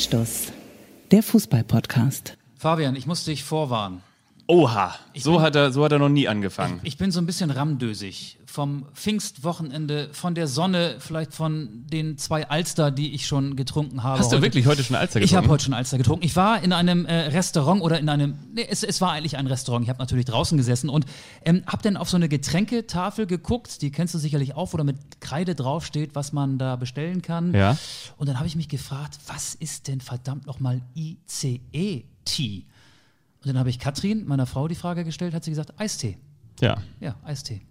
[0.00, 0.46] Anstoß,
[1.10, 2.38] der Fußball-Podcast.
[2.56, 4.00] Fabian, ich muss dich vorwarnen.
[4.46, 6.80] Oha, so hat, er, so hat er noch nie angefangen.
[6.82, 8.38] Ich bin so ein bisschen ramdösig.
[8.46, 14.18] Vom Pfingstwochenende, von der Sonne, vielleicht von den zwei Alster, die ich schon getrunken habe.
[14.18, 14.42] Hast du heute.
[14.46, 15.44] wirklich heute schon Alster Ich getrunken?
[15.44, 16.24] habe heute schon Alster getrunken.
[16.24, 18.38] Ich war in einem äh, Restaurant oder in einem.
[18.52, 19.84] Nee, es, es war eigentlich ein Restaurant.
[19.84, 21.06] Ich habe natürlich draußen gesessen und
[21.44, 23.82] ähm, habe dann auf so eine Getränketafel geguckt.
[23.82, 27.54] Die kennst du sicherlich auch, wo da mit Kreide draufsteht, was man da bestellen kann.
[27.54, 27.76] Ja.
[28.16, 32.64] Und dann habe ich mich gefragt, was ist denn verdammt nochmal ICE-Tea?
[33.40, 36.18] Und dann habe ich Katrin, meiner Frau, die Frage gestellt, hat sie gesagt, Eistee.
[36.60, 36.82] Ja.
[37.00, 37.62] Ja, Eistee.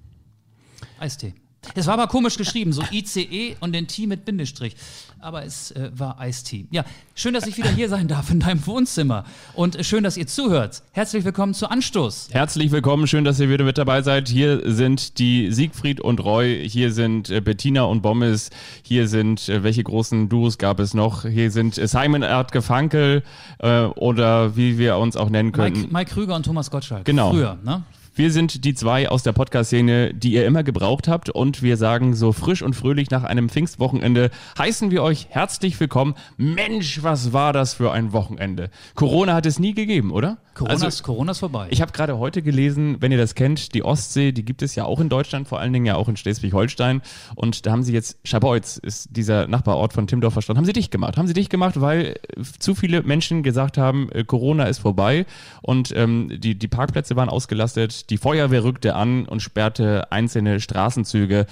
[0.99, 1.35] Eistee.
[1.75, 4.75] Es war aber komisch geschrieben, so ICE und den T mit Bindestrich.
[5.19, 6.65] Aber es äh, war Eistee.
[6.71, 9.25] Ja, schön, dass ich wieder hier sein darf in deinem Wohnzimmer.
[9.53, 10.81] Und äh, schön, dass ihr zuhört.
[10.93, 12.29] Herzlich willkommen zu Anstoß.
[12.31, 14.29] Herzlich willkommen, schön, dass ihr wieder mit dabei seid.
[14.29, 18.49] Hier sind die Siegfried und Roy, hier sind äh, Bettina und Bommes,
[18.81, 21.25] hier sind, äh, welche großen Duos gab es noch?
[21.25, 23.23] Hier sind äh, Simon Erdke Funkel
[23.59, 25.81] äh, oder wie wir uns auch nennen könnten.
[25.81, 27.03] Mike, Mike Krüger und Thomas Gottschalk.
[27.03, 27.31] Genau.
[27.31, 27.83] Früher, ne?
[28.19, 32.13] Wir sind die zwei aus der Podcast-Szene, die ihr immer gebraucht habt und wir sagen
[32.13, 36.15] so frisch und fröhlich nach einem Pfingstwochenende heißen wir euch herzlich willkommen.
[36.35, 38.71] Mensch, was war das für ein Wochenende?
[38.93, 40.37] Corona hat es nie gegeben, oder?
[40.59, 41.67] Corona, Also- ist, Corona ist vorbei.
[41.69, 44.83] Ich habe gerade heute gelesen, wenn ihr das kennt, die Ostsee, die gibt es ja
[44.83, 47.01] auch in Deutschland, vor allen Dingen ja auch in Schleswig-Holstein.
[47.35, 50.91] Und da haben sie jetzt, Schabeutz ist dieser Nachbarort von Timdorfer Strand, haben sie dicht
[50.91, 51.15] gemacht.
[51.15, 55.25] Haben sie dicht gemacht, weil äh, zu viele Menschen gesagt haben, äh, Corona ist vorbei
[55.61, 61.45] und ähm, die, die Parkplätze waren ausgelastet, die Feuerwehr rückte an und sperrte einzelne Straßenzüge.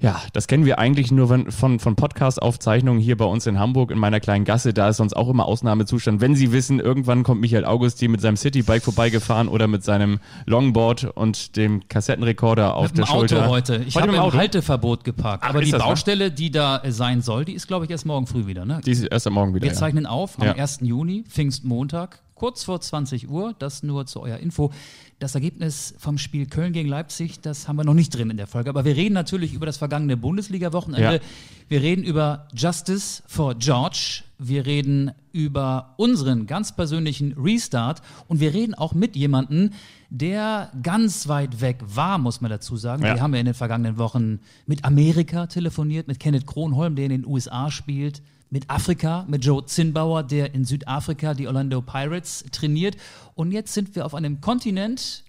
[0.00, 3.90] Ja, das kennen wir eigentlich nur von, von, von Podcast-Aufzeichnungen hier bei uns in Hamburg
[3.90, 4.72] in meiner kleinen Gasse.
[4.72, 6.20] Da ist sonst auch immer Ausnahmezustand.
[6.20, 11.04] Wenn Sie wissen, irgendwann kommt Michael Augustin mit seinem Citybike vorbeigefahren oder mit seinem Longboard
[11.16, 13.48] und dem Kassettenrekorder auf mit der dem Auto Schulter.
[13.48, 13.76] heute.
[13.88, 14.36] Ich Heute habe im Auto?
[14.38, 15.42] Halteverbot geparkt.
[15.42, 15.80] Aber ist die wahr?
[15.88, 18.64] Baustelle, die da äh, sein soll, die ist, glaube ich, erst morgen früh wieder.
[18.64, 18.80] Ne?
[18.86, 19.64] Die ist erst am Morgen wieder.
[19.64, 19.76] Wir ja.
[19.76, 20.52] zeichnen auf am Ja.
[20.52, 20.78] 1.
[20.82, 23.54] Juni, Pfingstmontag, kurz vor 20 Uhr.
[23.58, 24.72] Das nur zu eurer Info.
[25.18, 28.46] Das Ergebnis vom Spiel Köln gegen Leipzig, das haben wir noch nicht drin in der
[28.46, 28.70] Folge.
[28.70, 31.16] Aber wir reden natürlich über das vergangene Bundesliga-Wochenende.
[31.16, 31.20] Ja.
[31.68, 34.22] Wir reden über Justice for George.
[34.38, 38.00] Wir reden über unseren ganz persönlichen Restart.
[38.28, 39.70] Und wir reden auch mit jemandem,
[40.08, 43.04] der ganz weit weg war, muss man dazu sagen.
[43.04, 43.16] Ja.
[43.16, 47.10] Wir haben ja in den vergangenen Wochen mit Amerika telefoniert, mit Kenneth Kronholm, der in
[47.10, 52.96] den USA spielt, mit Afrika, mit Joe Zinnbauer, der in Südafrika die Orlando Pirates trainiert.
[53.34, 55.24] Und jetzt sind wir auf einem Kontinent,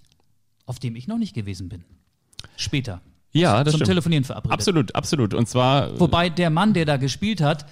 [0.66, 1.84] auf dem ich noch nicht gewesen bin.
[2.56, 3.00] Später.
[3.32, 3.88] Ja, das Zum stimmt.
[3.88, 4.52] Telefonieren verabredet.
[4.52, 5.34] Absolut, absolut.
[5.34, 7.66] Und zwar Wobei der Mann, der da gespielt hat,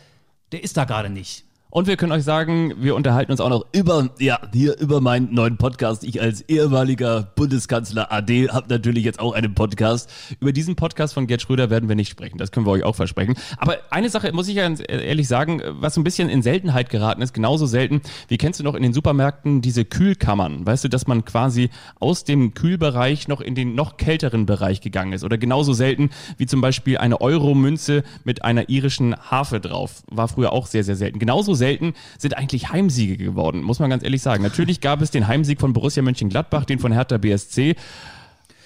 [0.53, 1.45] der ist da gerade nicht.
[1.71, 5.35] Und wir können euch sagen, wir unterhalten uns auch noch über, ja, hier über meinen
[5.35, 6.03] neuen Podcast.
[6.03, 10.09] Ich als ehemaliger Bundeskanzler AD habe natürlich jetzt auch einen Podcast.
[10.41, 12.97] Über diesen Podcast von Gerd Schröder werden wir nicht sprechen, das können wir euch auch
[12.97, 13.35] versprechen.
[13.59, 17.35] Aber eine Sache muss ich ganz ehrlich sagen, was ein bisschen in Seltenheit geraten ist,
[17.35, 20.65] genauso selten, wie kennst du noch in den Supermärkten diese Kühlkammern?
[20.65, 21.69] Weißt du, dass man quasi
[22.01, 25.23] aus dem Kühlbereich noch in den noch kälteren Bereich gegangen ist?
[25.23, 26.09] Oder genauso selten
[26.39, 30.03] wie zum Beispiel eine Euro-Münze mit einer irischen Harfe drauf.
[30.11, 31.19] War früher auch sehr, sehr selten.
[31.19, 34.43] Genauso selten sind eigentlich Heimsiege geworden, muss man ganz ehrlich sagen.
[34.43, 37.77] Natürlich gab es den Heimsieg von Borussia Mönchengladbach, den von Hertha BSC.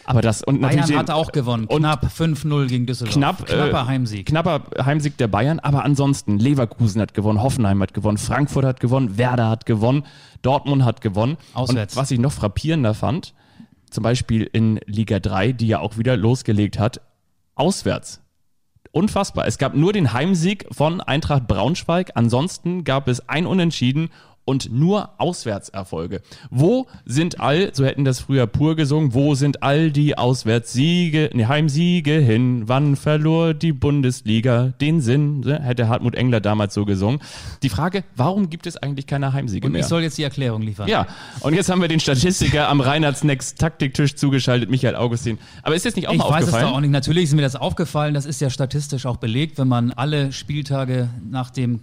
[0.05, 1.69] Aber das und natürlich Bayern den- hat auch gewonnen.
[1.69, 3.15] Knapp 5-0 gegen Düsseldorf.
[3.15, 4.27] knapp Knapper äh, Heimsieg.
[4.27, 9.17] Knapper Heimsieg der Bayern, aber ansonsten Leverkusen hat gewonnen, Hoffenheim hat gewonnen, Frankfurt hat gewonnen,
[9.17, 10.05] Werder hat gewonnen,
[10.43, 11.37] Dortmund hat gewonnen.
[11.55, 11.95] Auswärts.
[11.95, 13.33] Und was ich noch frappierender fand,
[13.91, 17.01] zum Beispiel in Liga 3, die ja auch wieder losgelegt hat,
[17.55, 18.22] auswärts.
[18.93, 19.47] Unfassbar.
[19.47, 22.13] Es gab nur den Heimsieg von Eintracht Braunschweig.
[22.15, 24.11] Ansonsten gab es ein Unentschieden
[24.45, 26.21] und nur Auswärtserfolge.
[26.51, 31.47] Wo sind all, so hätten das früher pur gesungen, wo sind all die Auswärtssiege, nee,
[31.47, 32.65] Heimsiege hin?
[32.67, 35.41] Wann verlor die Bundesliga den Sinn?
[35.41, 37.21] Ne, Hätte Hartmut Engler damals so gesungen.
[37.63, 39.81] Die Frage, warum gibt es eigentlich keine Heimsiege Und mehr?
[39.83, 40.89] ich soll jetzt die Erklärung liefern.
[40.89, 41.07] ja,
[41.41, 45.39] und jetzt haben wir den Statistiker am Reinhards Next Taktiktisch zugeschaltet, Michael Augustin.
[45.63, 46.67] Aber ist jetzt nicht auch Ich mal weiß es aufgefallen?
[46.71, 46.91] doch auch nicht.
[46.91, 48.15] Natürlich ist mir das aufgefallen.
[48.15, 51.81] Das ist ja statistisch auch belegt, wenn man alle Spieltage nach dem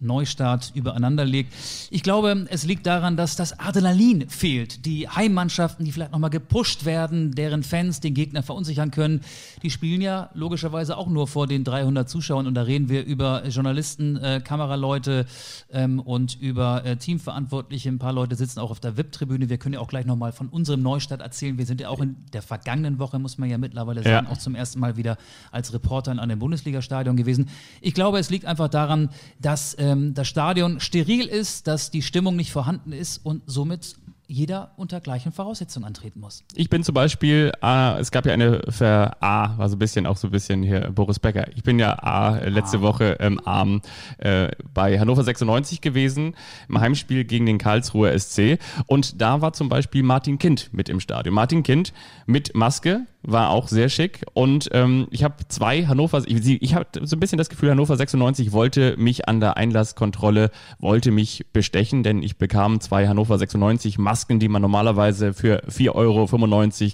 [0.00, 1.52] Neustart übereinander legt.
[1.90, 4.84] Ich glaube, es liegt daran, dass das Adrenalin fehlt.
[4.86, 9.20] Die Heimmannschaften, die vielleicht nochmal gepusht werden, deren Fans den Gegner verunsichern können,
[9.62, 12.46] die spielen ja logischerweise auch nur vor den 300 Zuschauern.
[12.46, 15.26] Und da reden wir über Journalisten, äh, Kameraleute
[15.70, 17.88] ähm, und über äh, Teamverantwortliche.
[17.88, 19.48] Ein paar Leute sitzen auch auf der VIP-Tribüne.
[19.48, 21.58] Wir können ja auch gleich nochmal von unserem Neustart erzählen.
[21.58, 24.10] Wir sind ja auch in der vergangenen Woche, muss man ja mittlerweile Ja.
[24.16, 25.16] sagen, auch zum ersten Mal wieder
[25.50, 27.48] als Reporter in einem Bundesliga-Stadion gewesen.
[27.80, 29.10] Ich glaube, es liegt einfach daran,
[29.40, 33.96] dass ähm, das Stadion steril ist, dass die Stimmung nicht vorhanden ist und somit
[34.28, 36.42] jeder unter gleichen Voraussetzungen antreten muss.
[36.54, 40.06] Ich bin zum Beispiel, äh, es gab ja eine für A, war so ein bisschen
[40.06, 41.46] auch so ein bisschen hier Boris Becker.
[41.54, 43.82] Ich bin ja A, äh, letzte Woche ähm, Arm
[44.18, 46.34] äh, bei Hannover 96 gewesen,
[46.68, 48.58] im Heimspiel gegen den Karlsruher SC.
[48.86, 51.34] Und da war zum Beispiel Martin Kind mit im Stadion.
[51.34, 51.92] Martin Kind
[52.26, 54.24] mit Maske, war auch sehr schick.
[54.32, 57.96] Und ähm, ich habe zwei Hannover, ich, ich habe so ein bisschen das Gefühl, Hannover
[57.96, 63.98] 96 wollte mich an der Einlasskontrolle, wollte mich bestechen, denn ich bekam zwei Hannover 96
[63.98, 66.26] Masken, die man normalerweise für 4,95 Euro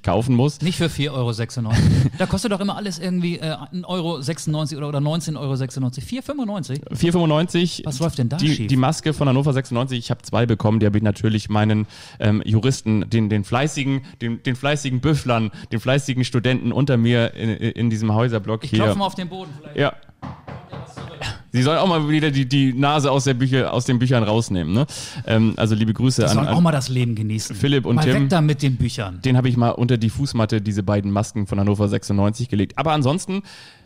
[0.02, 0.61] kaufen muss.
[0.62, 1.75] Nicht für 4,96 Euro.
[2.19, 5.52] da kostet doch immer alles irgendwie äh, 1,96 Euro oder, oder 19,96 Euro.
[5.52, 6.88] 4,95?
[6.90, 7.82] 4,95.
[7.85, 8.69] Was läuft denn da die, schief?
[8.69, 11.87] Die Maske von Hannover 96, ich habe zwei bekommen, die habe ich natürlich meinen
[12.19, 17.51] ähm, Juristen, den, den fleißigen, den, den fleißigen Büfflern, den fleißigen Studenten unter mir in,
[17.51, 18.81] in diesem Häuserblock Ich hier.
[18.81, 19.77] klopfe mal auf den Boden vielleicht.
[19.77, 19.93] Ja.
[21.55, 24.73] Sie sollen auch mal wieder die, die Nase aus, der Bücher, aus den Büchern rausnehmen.
[24.73, 24.87] Ne?
[25.27, 27.55] Ähm, also liebe Grüße Die an, sollen auch mal das Leben genießen.
[27.55, 28.15] Philipp und mal Tim.
[28.23, 29.21] weg da mit den Büchern.
[29.23, 32.79] den habe ich mal unter die Fußmatte, diese beiden Masken von Hannover 96 gelegt.
[32.79, 33.43] Aber ansonsten,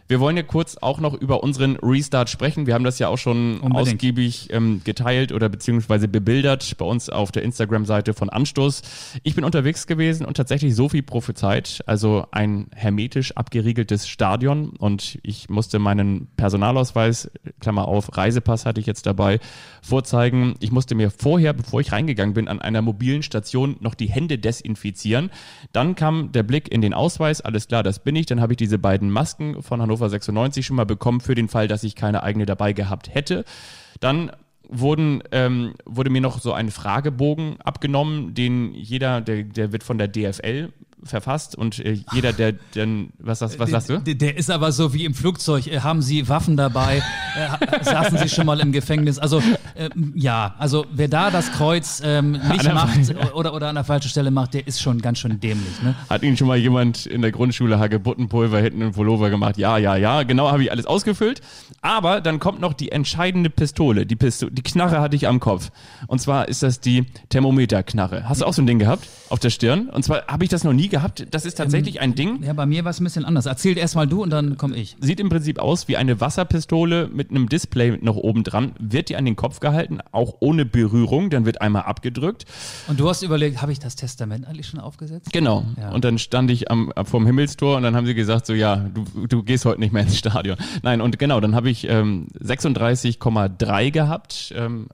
[0.09, 2.67] wir wollen ja kurz auch noch über unseren Restart sprechen.
[2.67, 3.77] Wir haben das ja auch schon Unbedingt.
[3.77, 8.83] ausgiebig ähm, geteilt oder beziehungsweise bebildert bei uns auf der Instagram-Seite von Anstoß.
[9.25, 15.19] Ich bin unterwegs gewesen und tatsächlich so viel prophezeit, also ein hermetisch abgeriegeltes Stadion und
[15.23, 17.31] ich musste meinen Personalausweis,
[17.61, 19.41] Klammer auf, Reisepass hatte ich jetzt dabei,
[19.83, 20.55] vorzeigen.
[20.61, 24.39] Ich musste mir vorher, bevor ich reingegangen bin, an einer mobilen Station noch die Hände
[24.39, 25.31] desinfizieren.
[25.73, 28.27] Dann kam der Blick in den Ausweis, alles klar, das bin ich.
[28.27, 31.69] Dann habe ich diese beiden Masken von Hannover 96 schon mal bekommen für den Fall,
[31.69, 33.45] dass ich keine eigene dabei gehabt hätte.
[34.01, 34.31] Dann
[34.69, 39.99] wurden, ähm, wurde mir noch so ein Fragebogen abgenommen, den jeder, der, der wird von
[39.99, 40.73] der DFL
[41.03, 43.99] verfasst und äh, jeder, der dann, was, sagst- was sagst du?
[43.99, 45.67] Der, der ist aber so wie im Flugzeug.
[45.67, 47.03] Äh, Haben Sie Waffen dabei?
[47.37, 49.19] Äh, saßen Sie schon mal im Gefängnis?
[49.19, 49.43] Also
[49.77, 52.99] ähm, ja, also wer da das Kreuz ähm, nicht macht
[53.35, 55.83] oder, oder an der falschen Stelle macht, der ist schon ganz schön dämlich.
[55.83, 55.95] Ne?
[56.09, 59.59] Hat Ihnen schon mal jemand in der Grundschule Hagebuttenpulver hinten im Pullover gemacht?
[59.59, 61.41] Ja, ja, ja, genau, habe ich alles ausgefüllt.
[61.83, 64.07] Aber dann kommt noch die entscheidende Pistole.
[64.07, 65.71] Die, Pisto die Knarre hatte ich am Kopf.
[66.07, 68.29] Und zwar ist das die Thermometerknarre.
[68.29, 69.89] Hast du auch so ein Ding gehabt auf der Stirn?
[69.91, 71.27] Und zwar habe ich das noch nie gehabt.
[71.31, 72.43] Das ist tatsächlich ein Ding.
[72.43, 73.47] Ja, bei mir war es ein bisschen anders.
[73.47, 74.97] Erzähl erst mal du und dann komme ich.
[75.01, 78.73] Sieht im Prinzip aus wie eine Wasserpistole mit einem Display noch oben dran.
[78.79, 81.31] Wird die an den Kopf gehalten, auch ohne Berührung.
[81.31, 82.45] Dann wird einmal abgedrückt.
[82.89, 85.33] Und du hast überlegt, habe ich das Testament eigentlich schon aufgesetzt?
[85.33, 85.65] Genau.
[85.81, 85.91] Ja.
[85.91, 89.27] Und dann stand ich am, vom Himmelstor und dann haben sie gesagt, so ja, du,
[89.27, 90.57] du gehst heute nicht mehr ins Stadion.
[90.83, 94.89] Nein, und genau, dann habe ich ähm, 36,3 gehabt, ähm,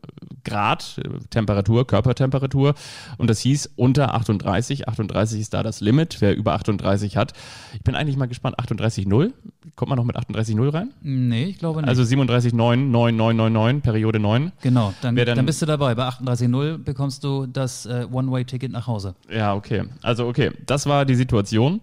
[0.45, 1.01] Grad,
[1.31, 2.75] Temperatur, Körpertemperatur.
[3.19, 4.89] Und das hieß unter 38.
[4.89, 7.33] 38 ist da das Limit, wer über 38 hat.
[7.75, 9.33] Ich bin eigentlich mal gespannt, 38,0?
[9.77, 10.91] Kommt man noch mit 38,0 rein?
[11.03, 11.89] Nee, ich glaube nicht.
[11.89, 14.53] Also 37,9, 9999, Periode 9.
[14.61, 15.95] genau, dann, dann- dann, bist du dabei.
[15.95, 19.15] Bei 38.0 bekommst du das äh, One-Way-Ticket nach Hause.
[19.31, 19.85] Ja, okay.
[20.03, 21.81] Also okay, das war die Situation.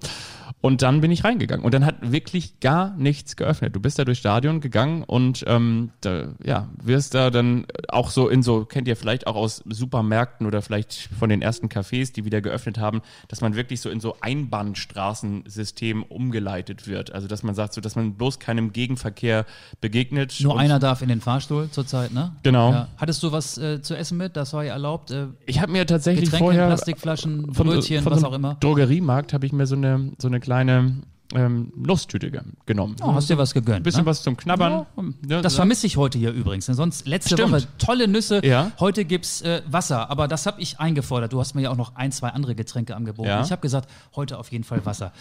[0.62, 1.64] Und dann bin ich reingegangen.
[1.64, 3.76] Und dann hat wirklich gar nichts geöffnet.
[3.76, 8.30] Du bist da durchs Stadion gegangen und ähm, da, ja, wirst da dann auch so
[8.30, 12.26] in so, kennt ihr vielleicht auch aus Supermärkten oder vielleicht von den ersten Cafés, die
[12.26, 17.12] wieder geöffnet haben, dass man wirklich so in so Einbahnstraßensystem umgeleitet wird.
[17.14, 19.46] Also dass man sagt, so dass man bloß keinem Gegenverkehr
[19.82, 20.36] begegnet.
[20.42, 22.36] Nur einer darf in den Fahrstuhl zurzeit, ne?
[22.44, 22.72] Genau.
[22.72, 22.88] Ja.
[22.98, 24.36] Hattest du was äh, zu essen mit?
[24.36, 25.12] Das war ja erlaubt.
[25.12, 28.56] Äh, Ich habe mir tatsächlich Getränke vorher Plastikflaschen, von, Brötchen, von was so auch immer.
[28.60, 31.02] Drogeriemarkt habe ich mir so eine, so eine kleine
[31.36, 32.96] ähm, Nusstüte ge genommen.
[33.04, 33.82] Oh, hast dir was gegönnt.
[33.82, 34.06] Ein bisschen ne?
[34.08, 34.86] was zum Knabbern.
[35.28, 35.58] Ja, Das ja.
[35.58, 36.66] vermisse ich heute hier übrigens.
[36.66, 37.52] denn Sonst letzte Stimmt.
[37.52, 38.44] Woche tolle Nüsse.
[38.44, 38.72] Ja.
[38.80, 41.32] Heute gibt's äh, Wasser, aber das habe ich eingefordert.
[41.32, 43.30] Du hast mir ja auch noch ein, zwei andere Getränke angeboten.
[43.30, 43.44] Ja.
[43.44, 45.12] Ich habe gesagt, heute auf jeden Fall Wasser.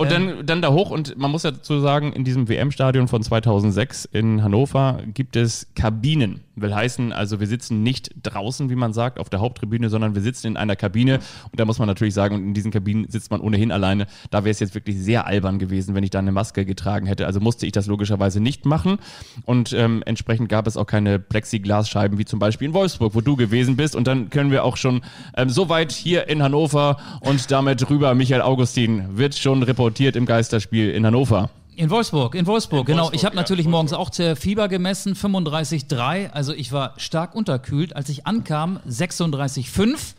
[0.00, 3.08] Und Ähm, dann, dann da hoch und man muss ja dazu sagen, in diesem WM-Stadion
[3.08, 6.42] von 2006 in Hannover gibt es Kabinen.
[6.54, 10.22] Will heißen, also wir sitzen nicht draußen, wie man sagt, auf der Haupttribüne, sondern wir
[10.22, 11.18] sitzen in einer Kabine.
[11.50, 14.06] Und da muss man natürlich sagen, und in diesen Kabinen sitzt man ohnehin alleine.
[14.30, 17.26] Da wäre es jetzt wirklich sehr albern gewesen, wenn ich da eine Maske getragen hätte.
[17.26, 18.98] Also musste ich das logischerweise nicht machen.
[19.46, 23.34] Und ähm, entsprechend gab es auch keine Plexiglasscheiben, wie zum Beispiel in Wolfsburg, wo du
[23.34, 23.96] gewesen bist.
[23.96, 25.02] Und dann können wir auch schon
[25.36, 30.90] ähm, soweit hier in Hannover und damit rüber, Michael Augustin, wird schon reportiert im Geisterspiel
[30.90, 31.50] in Hannover.
[31.76, 33.02] In Wolfsburg, in Wolfsburg, genau.
[33.02, 36.30] Wolfsburg, ich habe ja, natürlich morgens auch äh, Fieber gemessen, 35,3.
[36.30, 37.94] Also ich war stark unterkühlt.
[37.94, 40.14] Als ich ankam, 36,5.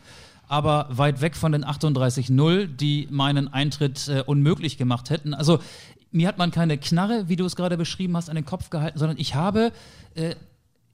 [0.47, 5.33] Aber weit weg von den 38,0, die meinen Eintritt äh, unmöglich gemacht hätten.
[5.33, 5.59] Also
[6.11, 8.97] mir hat man keine Knarre, wie du es gerade beschrieben hast, an den Kopf gehalten,
[8.97, 9.71] sondern ich habe
[10.15, 10.35] äh,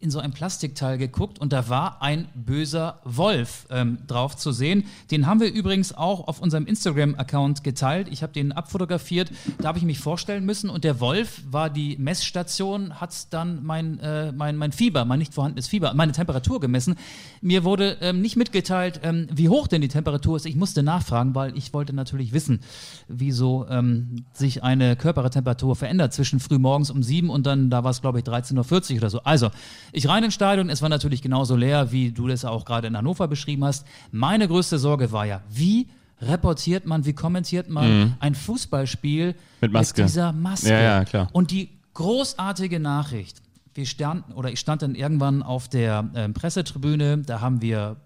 [0.06, 4.86] in so ein Plastikteil geguckt und da war ein böser Wolf ähm, drauf zu sehen.
[5.10, 8.08] Den haben wir übrigens auch auf unserem Instagram-Account geteilt.
[8.12, 9.32] Ich habe den abfotografiert.
[9.58, 14.00] Da habe ich mich vorstellen müssen und der Wolf war die Messstation, hat dann mein,
[14.00, 16.96] äh, mein, mein Fieber, mein nicht vorhandenes Fieber, meine Temperatur gemessen.
[17.42, 20.46] Mir wurde ähm, nicht mitgeteilt, ähm, wie hoch denn die Temperatur ist.
[20.46, 22.60] Ich musste nachfragen, weil ich wollte natürlich wissen,
[23.08, 28.02] wieso ähm, sich eine Körpertemperatur verändert zwischen frühmorgens um sieben und dann, da war es
[28.02, 29.24] glaube ich 13.40 Uhr oder so.
[29.24, 29.50] Also,
[29.96, 32.98] ich rein ins Stadion, es war natürlich genauso leer, wie du das auch gerade in
[32.98, 33.86] Hannover beschrieben hast.
[34.12, 35.88] Meine größte Sorge war ja, wie
[36.22, 38.14] reportiert man, wie kommentiert man Mhm.
[38.20, 40.02] ein Fußballspiel Mit Maske.
[40.02, 40.70] mit dieser Maske?
[40.70, 41.30] Ja, ja, klar.
[41.34, 43.42] Und die großartige Nachricht,
[43.74, 47.98] wir standen, oder ich stand dann irgendwann auf der ähm, Pressetribüne, da haben wir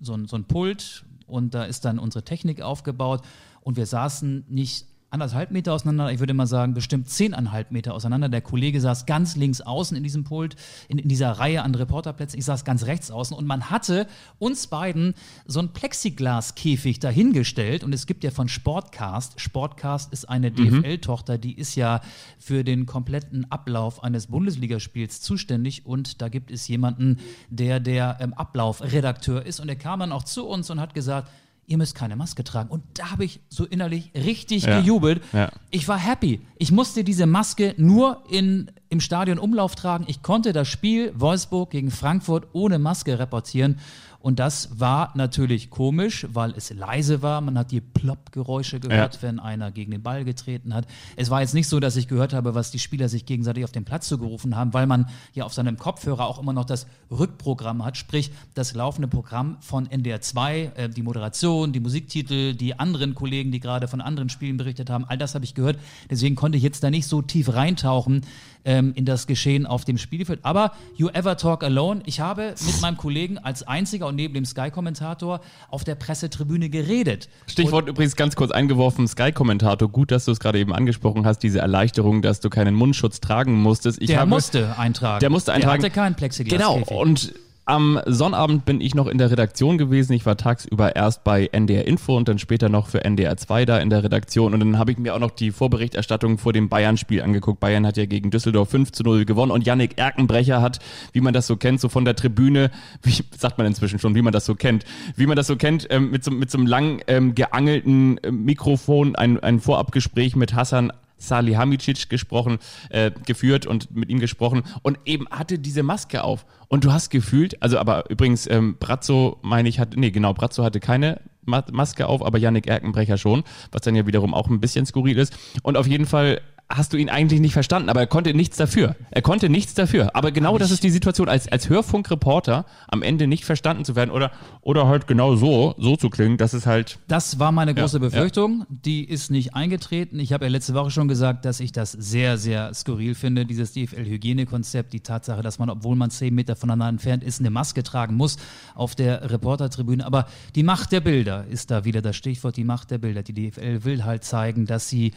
[0.00, 3.22] so ein, so ein Pult und da ist dann unsere Technik aufgebaut
[3.60, 8.28] und wir saßen nicht anderthalb Meter auseinander, ich würde mal sagen, bestimmt zehneinhalb Meter auseinander.
[8.28, 10.56] Der Kollege saß ganz links außen in diesem Pult,
[10.88, 12.38] in, in dieser Reihe an Reporterplätzen.
[12.38, 14.06] Ich saß ganz rechts außen und man hatte
[14.38, 15.14] uns beiden
[15.46, 21.58] so einen Plexiglaskäfig dahingestellt und es gibt ja von Sportcast, Sportcast ist eine DFL-Tochter, die
[21.58, 22.00] ist ja
[22.38, 27.18] für den kompletten Ablauf eines Bundesligaspiels zuständig und da gibt es jemanden,
[27.50, 31.28] der der ähm, Ablaufredakteur ist und der kam dann auch zu uns und hat gesagt,
[31.66, 32.68] ihr müsst keine Maske tragen.
[32.70, 34.80] Und da habe ich so innerlich richtig Ja.
[34.80, 35.22] gejubelt.
[35.32, 35.50] Ja.
[35.70, 36.40] Ich war happy.
[36.58, 40.04] Ich musste diese Maske nur in, im Stadion Umlauf tragen.
[40.08, 43.78] Ich konnte das Spiel Wolfsburg gegen Frankfurt ohne Maske reportieren.
[44.22, 47.40] Und das war natürlich komisch, weil es leise war.
[47.40, 49.22] Man hat die Plopp-Geräusche gehört, Ja.
[49.22, 50.86] wenn einer gegen den Ball getreten hat.
[51.16, 53.72] Es war jetzt nicht so, dass ich gehört habe, was die Spieler sich gegenseitig auf
[53.72, 57.84] den Platz zugerufen haben, weil man ja auf seinem Kopfhörer auch immer noch das Rückprogramm
[57.84, 63.14] hat, sprich das laufende Programm von NDR 2, äh, die Moderation, die Musiktitel, die anderen
[63.14, 65.78] Kollegen, die gerade von anderen Spielen berichtet haben, all das habe ich gehört.
[66.10, 68.22] Deswegen konnte ich jetzt da nicht so tief reintauchen
[68.64, 70.40] ähm, in das Geschehen auf dem Spielfeld.
[70.42, 74.44] Aber You Ever Talk Alone, ich habe mit meinem Kollegen als einziger und neben dem
[74.44, 75.40] Sky-Kommentator
[75.70, 77.28] auf der Pressetribüne geredet.
[77.46, 79.88] Stichwort übrigens ganz kurz eingeworfen, Sky-Kommentator.
[79.88, 83.60] Gut, dass du es gerade eben angesprochen hast, diese Erleichterung, dass du keinen Mundschutz tragen
[83.60, 84.00] musstest.
[84.00, 85.20] Ich Der habe, musste eintragen.
[85.20, 85.80] Der musste eintragen.
[85.80, 86.58] Der hatte keinen Plexiglas.
[86.58, 86.78] Genau.
[87.00, 90.12] Und am Sonnabend bin ich noch in der Redaktion gewesen.
[90.14, 93.78] Ich war tagsüber erst bei NDR Info und dann später noch für NDR 2 da
[93.78, 94.52] in der Redaktion.
[94.52, 97.60] Und dann habe ich mir auch noch die Vorberichterstattung vor dem Bayern-Spiel angeguckt.
[97.60, 100.80] Bayern hat ja gegen Düsseldorf 5 zu 0 gewonnen und Yannick Erkenbrecher hat,
[101.12, 102.70] wie man das so kennt, so von der Tribüne,
[103.02, 104.84] wie sagt man inzwischen schon, wie man das so kennt,
[105.16, 108.32] wie man das so kennt, ähm, mit, so, mit so einem lang ähm, geangelten äh,
[108.32, 110.92] Mikrofon ein, ein Vorabgespräch mit Hassan
[111.28, 112.58] Salihamidzic gesprochen,
[112.90, 116.46] äh, geführt und mit ihm gesprochen und eben hatte diese Maske auf.
[116.68, 120.64] Und du hast gefühlt, also aber übrigens, ähm, Brazzo, meine ich, hat, nee, genau, Brazzo
[120.64, 124.60] hatte keine Ma Maske auf, aber Yannick Erkenbrecher schon, was dann ja wiederum auch ein
[124.60, 125.36] bisschen skurril ist.
[125.62, 126.40] Und auf jeden Fall
[126.74, 128.96] hast du ihn eigentlich nicht verstanden, aber er konnte nichts dafür.
[129.10, 130.16] Er konnte nichts dafür.
[130.16, 134.10] Aber genau das ist die Situation, als, als Hörfunkreporter am Ende nicht verstanden zu werden
[134.10, 137.98] oder, oder halt genau so, so zu klingen, dass es halt Das war meine große
[137.98, 138.64] Ja, Befürchtung.
[138.70, 140.18] Die ist nicht eingetreten.
[140.18, 143.72] Ich habe ja letzte Woche schon gesagt, dass ich das sehr, sehr skurril finde, dieses
[143.72, 144.92] DFL-Hygienekonzept.
[144.92, 148.38] Die Tatsache, dass man, obwohl man zehn Meter voneinander entfernt ist, eine Maske tragen muss
[148.74, 150.06] auf der Reportertribüne.
[150.06, 153.22] Aber die Macht der Bilder ist da wieder das Stichwort, die Macht der Bilder.
[153.22, 155.12] Die DFL will halt zeigen, dass sie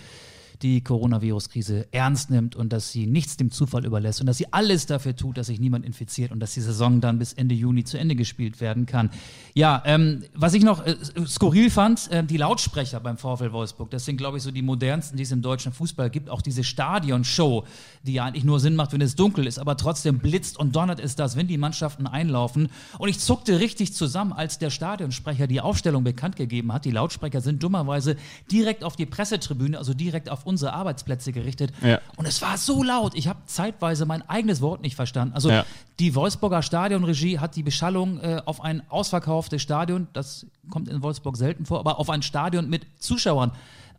[0.61, 4.85] die Coronavirus-Krise ernst nimmt und dass sie nichts dem Zufall überlässt und dass sie alles
[4.85, 7.97] dafür tut, dass sich niemand infiziert und dass die Saison dann bis Ende Juni zu
[7.97, 9.09] Ende gespielt werden kann.
[9.53, 10.95] Ja, ähm, was ich noch äh,
[11.25, 15.17] skurril fand, äh, die Lautsprecher beim VfL Wolfsburg, das sind, glaube ich, so die modernsten,
[15.17, 16.29] die es im deutschen Fußball gibt.
[16.29, 17.65] Auch diese Stadionshow,
[18.03, 20.99] die ja eigentlich nur Sinn macht, wenn es dunkel ist, aber trotzdem blitzt und donnert
[20.99, 22.69] es das, wenn die Mannschaften einlaufen.
[22.97, 26.85] Und ich zuckte richtig zusammen, als der Stadionsprecher die Aufstellung bekannt gegeben hat.
[26.85, 28.15] Die Lautsprecher sind dummerweise
[28.51, 31.71] direkt auf die Pressetribüne, also direkt auf unsere Arbeitsplätze gerichtet.
[31.83, 31.99] Ja.
[32.15, 33.13] Und es war so laut.
[33.15, 35.33] Ich habe zeitweise mein eigenes Wort nicht verstanden.
[35.35, 35.65] Also Ja.
[35.99, 41.37] die Wolfsburger Stadionregie hat die Beschallung äh, auf ein ausverkauftes Stadion, das kommt in Wolfsburg
[41.37, 43.51] selten vor, aber auf ein Stadion mit Zuschauern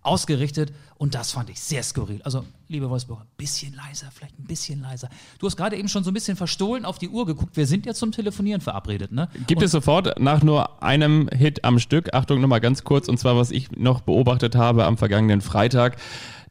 [0.02, 2.20] ausgerichtet und das fand ich sehr skurril.
[2.22, 5.08] Also, liebe Wolfsburger, ein bisschen leiser, vielleicht ein bisschen leiser.
[5.40, 7.56] Du hast gerade eben schon so ein bisschen verstohlen auf die Uhr geguckt.
[7.56, 9.28] Wir sind ja zum Telefonieren verabredet, ne?
[9.48, 13.36] Gibt es sofort nach nur einem Hit am Stück, Achtung nochmal ganz kurz, und zwar
[13.36, 15.96] was ich noch beobachtet habe am vergangenen Freitag,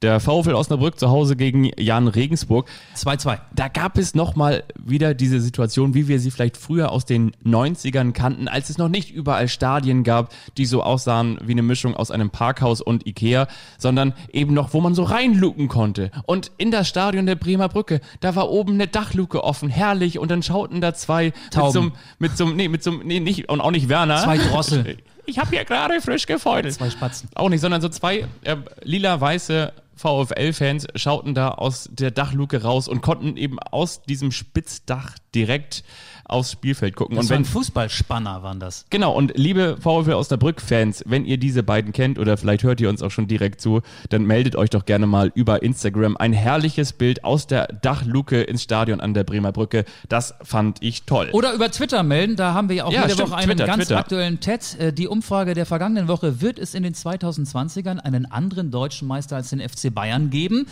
[0.02, 2.68] der VfL Osnabrück zu Hause gegen Jan Regensburg.
[2.96, 3.40] 2-2.
[3.54, 8.12] Da gab es nochmal wieder diese Situation, wie wir sie vielleicht früher aus den 90ern
[8.12, 12.12] kannten, als es noch nicht überall Stadien gab, die so aussahen wie eine Mischung aus
[12.12, 13.48] einem Parkhaus und Ikea,
[13.78, 16.12] sondern eben noch, wo man so reinluken konnte.
[16.26, 20.30] Und in das Stadion der Bremer Brücke, da war oben eine Dachluke offen, herrlich, und
[20.32, 21.66] dann schauten da zwei Tauben.
[21.68, 23.90] mit so einem, mit so einem, nee, mit so einem, nee, nicht, und auch nicht
[23.90, 24.24] Werner.
[24.24, 24.98] Zwei Drossel.
[25.26, 26.74] Ich habe hier gerade frisch gefeudelt.
[26.74, 27.30] Zwei Spatzen.
[27.36, 33.02] Auch nicht, sondern so zwei äh, lila-weiße VfL-Fans schauten da aus der Dachluke raus und
[33.02, 35.84] konnten eben aus diesem Spitzdach direkt
[36.26, 37.16] aufs Spielfeld gucken.
[37.16, 38.86] Das und wenn ein Fußballspanner, waren das.
[38.90, 43.02] Genau, und liebe VfL Osnabrück-Fans, wenn ihr diese beiden kennt oder vielleicht hört ihr uns
[43.02, 47.24] auch schon direkt zu, dann meldet euch doch gerne mal über Instagram ein herrliches Bild
[47.24, 49.86] aus der Dachluke ins Stadion an der Bremer Brücke.
[50.10, 51.30] Das fand ich toll.
[51.34, 53.66] Oder über Twitter melden, da haben wir ja auch Ja, jede stimmt, Woche einen Twitter,
[53.66, 54.00] ganz Twitter.
[54.00, 54.78] aktuellen TED.
[54.80, 59.36] Äh, Die Umfrage der vergangenen Woche, wird es in den 2020ern einen anderen deutschen Meister
[59.36, 60.68] als den FC Bayern geben?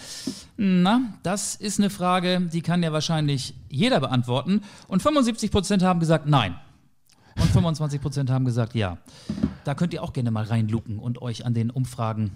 [0.58, 4.62] Na, das ist eine Frage, die kann ja wahrscheinlich jeder beantworten.
[4.88, 6.56] Und 75 Prozent haben gesagt nein.
[7.36, 8.98] Und 25 Prozent haben gesagt ja.
[9.63, 12.32] Da könnt ihr auch gerne mal reinluken und euch an den Umfragen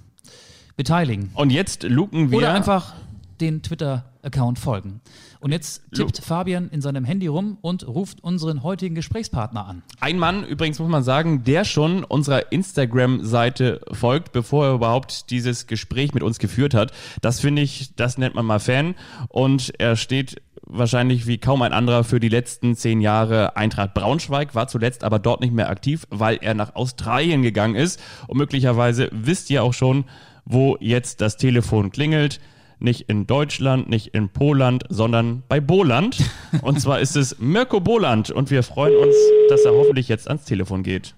[0.75, 1.31] beteiligen.
[1.33, 2.37] Und jetzt luken wir.
[2.37, 2.93] Oder einfach
[3.41, 5.01] den Twitter-Account folgen.
[5.39, 9.83] Und jetzt tippt Fabian in seinem Handy rum und ruft unseren heutigen Gesprächspartner an.
[9.99, 15.67] Ein Mann, übrigens muss man sagen, der schon unserer Instagram-Seite folgt, bevor er überhaupt dieses
[15.67, 16.91] Gespräch mit uns geführt hat.
[17.21, 18.95] Das finde ich, das nennt man mal Fan.
[19.29, 24.53] Und er steht wahrscheinlich wie kaum ein anderer für die letzten zehn Jahre Eintracht Braunschweig,
[24.53, 28.01] war zuletzt aber dort nicht mehr aktiv, weil er nach Australien gegangen ist.
[28.27, 30.05] Und möglicherweise wisst ihr auch schon,
[30.45, 32.39] wo jetzt das Telefon klingelt.
[32.79, 36.17] Nicht in Deutschland, nicht in Poland, sondern bei Boland.
[36.61, 38.29] Und zwar ist es Mirko Boland.
[38.29, 39.15] Und wir freuen uns,
[39.49, 41.15] dass er hoffentlich jetzt ans Telefon geht.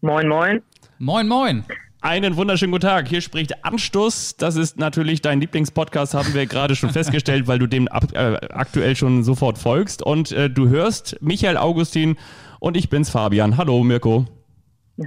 [0.00, 0.62] Moin, moin.
[0.98, 1.64] Moin, moin.
[2.00, 3.08] Einen wunderschönen guten Tag.
[3.08, 4.36] Hier spricht Anstoß.
[4.36, 8.36] Das ist natürlich dein Lieblingspodcast, haben wir gerade schon festgestellt, weil du dem ab, äh,
[8.50, 10.02] aktuell schon sofort folgst.
[10.02, 12.16] Und äh, du hörst Michael Augustin
[12.60, 13.56] und ich bin's Fabian.
[13.56, 14.26] Hallo Mirko.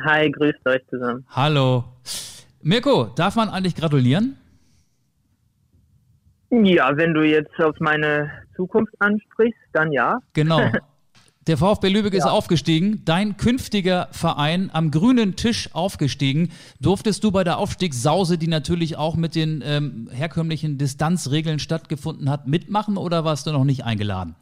[0.06, 1.26] Hi, grüßt euch zusammen.
[1.30, 1.86] Hallo.
[2.64, 4.38] Mirko, darf man eigentlich gratulieren?
[6.50, 10.20] Ja, wenn du jetzt auf meine Zukunft ansprichst, dann ja.
[10.34, 10.62] Genau.
[11.48, 16.52] Der VfB Lübeck ist aufgestiegen, dein künftiger Verein am grünen Tisch aufgestiegen.
[16.80, 22.46] Durftest du bei der Aufstiegssause, die natürlich auch mit den ähm, herkömmlichen Distanzregeln stattgefunden hat,
[22.46, 24.36] mitmachen oder warst du noch nicht eingeladen?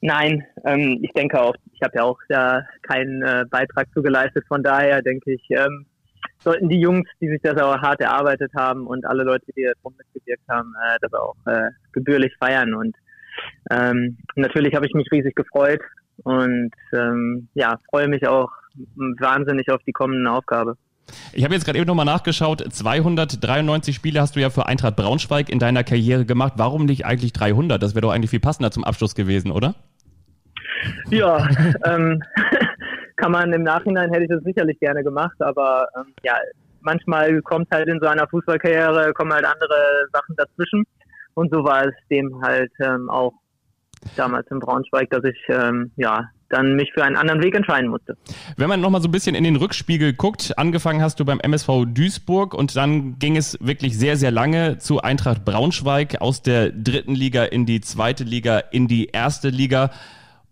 [0.00, 4.44] Nein, ähm, ich denke auch, ich habe ja auch da keinen äh, Beitrag zu geleistet.
[4.48, 5.86] Von daher denke ich, ähm,
[6.38, 9.96] sollten die Jungs, die sich das auch hart erarbeitet haben und alle Leute, die darum
[9.96, 12.74] mitgewirkt haben, äh, das auch äh, gebührlich feiern.
[12.74, 12.96] Und
[13.70, 15.80] ähm, natürlich habe ich mich riesig gefreut
[16.22, 18.50] und ähm, ja, freue mich auch
[18.96, 20.76] wahnsinnig auf die kommende Aufgabe.
[21.32, 22.60] Ich habe jetzt gerade eben nochmal nachgeschaut.
[22.60, 26.54] 293 Spiele hast du ja für Eintracht Braunschweig in deiner Karriere gemacht.
[26.56, 27.82] Warum nicht eigentlich 300?
[27.82, 29.74] Das wäre doch eigentlich viel passender zum Abschluss gewesen, oder?
[31.10, 31.48] Ja,
[31.84, 32.22] ähm,
[33.16, 36.34] kann man im Nachhinein hätte ich das sicherlich gerne gemacht, aber ähm, ja,
[36.80, 40.84] manchmal kommt halt in so einer Fußballkarriere kommen halt andere Sachen dazwischen
[41.34, 43.32] und so war es dem halt ähm, auch
[44.16, 48.16] damals in Braunschweig, dass ich ähm, ja dann mich für einen anderen Weg entscheiden musste.
[48.56, 51.86] Wenn man nochmal so ein bisschen in den Rückspiegel guckt, angefangen hast du beim MSV
[51.86, 57.14] Duisburg und dann ging es wirklich sehr, sehr lange zu Eintracht Braunschweig aus der dritten
[57.14, 59.90] Liga in die zweite Liga, in die erste Liga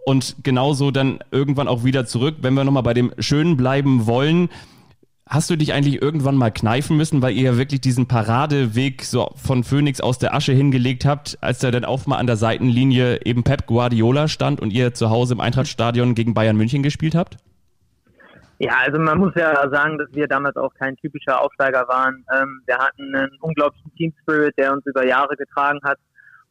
[0.04, 2.36] und genauso dann irgendwann auch wieder zurück.
[2.40, 4.48] Wenn wir nochmal bei dem Schönen bleiben wollen,
[5.28, 9.32] hast du dich eigentlich irgendwann mal kneifen müssen, weil ihr ja wirklich diesen Paradeweg so
[9.36, 13.20] von Phoenix aus der Asche hingelegt habt, als da dann auch mal an der Seitenlinie
[13.24, 17.38] eben Pep Guardiola stand und ihr zu Hause im Eintrachtstadion gegen Bayern München gespielt habt?
[18.58, 22.24] Ja, also man muss ja sagen, dass wir damals auch kein typischer Aufsteiger waren.
[22.32, 25.98] Ähm, wir hatten einen unglaublichen Team Spirit, der uns über Jahre getragen hat.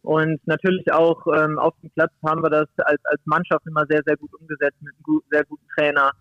[0.03, 4.01] Und natürlich auch ähm, auf dem Platz haben wir das als, als Mannschaft immer sehr,
[4.05, 6.11] sehr gut umgesetzt mit einem gut, sehr guten Trainer,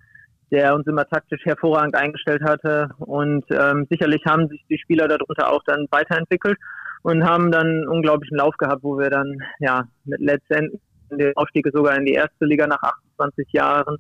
[0.51, 2.91] der uns immer taktisch hervorragend eingestellt hatte.
[2.99, 6.59] Und ähm, sicherlich haben sich die Spieler darunter auch dann weiterentwickelt
[7.03, 11.67] und haben dann einen unglaublichen Lauf gehabt, wo wir dann ja mit letztendlich den Aufstieg
[11.73, 13.97] sogar in die erste Liga nach 28 Jahren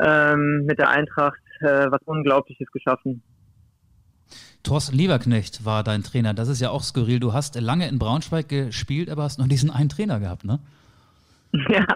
[0.00, 3.22] ähm, mit der Eintracht äh, was Unglaubliches geschaffen.
[4.62, 6.34] Thorsten Lieberknecht war dein Trainer.
[6.34, 7.20] Das ist ja auch skurril.
[7.20, 10.58] Du hast lange in Braunschweig gespielt, aber hast noch diesen einen Trainer gehabt, ne?
[11.68, 11.86] Ja,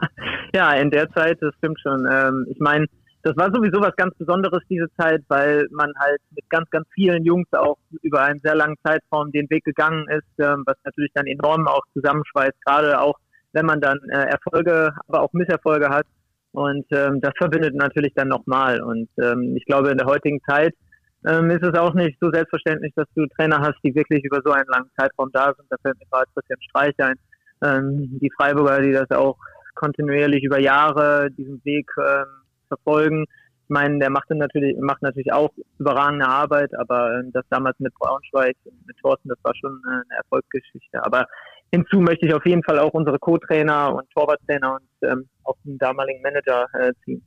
[0.55, 2.09] ja, in der Zeit, das stimmt schon.
[2.11, 2.87] Ähm, ich meine,
[3.23, 7.25] das war sowieso was ganz Besonderes diese Zeit, weil man halt mit ganz, ganz vielen
[7.25, 11.27] Jungs auch über einen sehr langen Zeitraum den Weg gegangen ist, ähm, was natürlich dann
[11.27, 13.19] enorm auch zusammenschweißt, gerade auch
[13.53, 16.07] wenn man dann äh, Erfolge, aber auch Misserfolge hat.
[16.53, 18.81] Und ähm, das verbindet natürlich dann nochmal.
[18.81, 20.75] Und ähm, ich glaube, in der heutigen Zeit
[21.27, 24.53] ähm, ist es auch nicht so selbstverständlich, dass du Trainer hast, die wirklich über so
[24.53, 25.67] einen langen Zeitraum da sind.
[25.71, 27.17] Da fällt mir gerade Christian Streich ein.
[27.63, 29.37] Ähm, die Freiburger, die das auch
[29.75, 32.25] kontinuierlich über Jahre diesen Weg ähm,
[32.69, 33.25] verfolgen.
[33.25, 37.95] Ich meine, der macht natürlich, macht natürlich auch überragende Arbeit, aber ähm, das damals mit
[37.95, 38.57] Braunschweig,
[38.87, 41.05] mit Thorsten, das war schon äh, eine Erfolgsgeschichte.
[41.05, 41.27] Aber
[41.73, 45.79] hinzu möchte ich auf jeden Fall auch unsere Co-Trainer und Torwarttrainer und ähm, auch den
[45.79, 47.23] damaligen Manager äh, ziehen.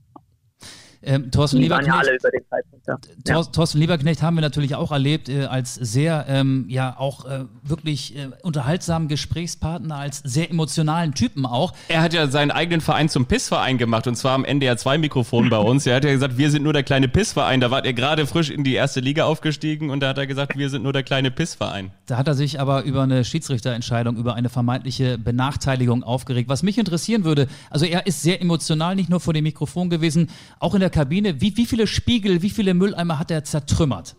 [1.06, 2.88] Ähm, Thorsten Die waren ja Lieberknecht, alle über den Zeitpunkt.
[2.88, 3.34] Ja.
[3.36, 7.46] Thor, Thorsten Lieberknecht haben wir natürlich auch erlebt äh, als sehr, ähm, ja, auch äh,
[7.62, 11.74] wirklich äh, unterhaltsamen Gesprächspartner, als sehr emotionalen Typen auch.
[11.88, 15.50] Er hat ja seinen eigenen Verein zum Pissverein gemacht und zwar am NDR 2 Mikrofon
[15.50, 15.86] bei uns.
[15.86, 17.60] Er hat ja gesagt, wir sind nur der kleine Pissverein.
[17.60, 20.58] Da war er gerade frisch in die erste Liga aufgestiegen und da hat er gesagt,
[20.58, 21.92] wir sind nur der kleine Pissverein.
[22.06, 26.50] Da hat er sich aber über eine Schiedsrichterentscheidung, über eine vermeintliche Benachteiligung aufgeregt.
[26.50, 30.30] Was mich interessieren würde, also er ist sehr emotional, nicht nur vor dem Mikrofon gewesen,
[30.60, 31.42] auch in der Kabine.
[31.42, 34.16] Wie, wie viele Spiegel, wie viele Mülleimer hat er zertrümmert?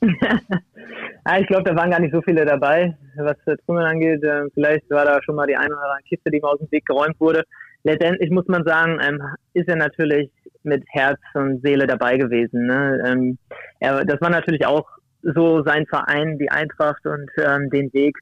[0.00, 4.22] Ja, ich glaube, da waren gar nicht so viele dabei, was Trümmern angeht.
[4.22, 6.70] Ähm, vielleicht war da schon mal die eine oder andere Kiste, die mal aus dem
[6.70, 7.42] Weg geräumt wurde.
[7.84, 9.20] Letztendlich muss man sagen, ähm,
[9.54, 10.30] ist er natürlich
[10.62, 12.66] mit Herz und Seele dabei gewesen.
[12.66, 13.02] Ne?
[13.06, 13.38] Ähm,
[13.80, 14.86] das war natürlich auch
[15.22, 17.28] so sein Verein, die Eintracht und
[17.72, 18.16] den Weg,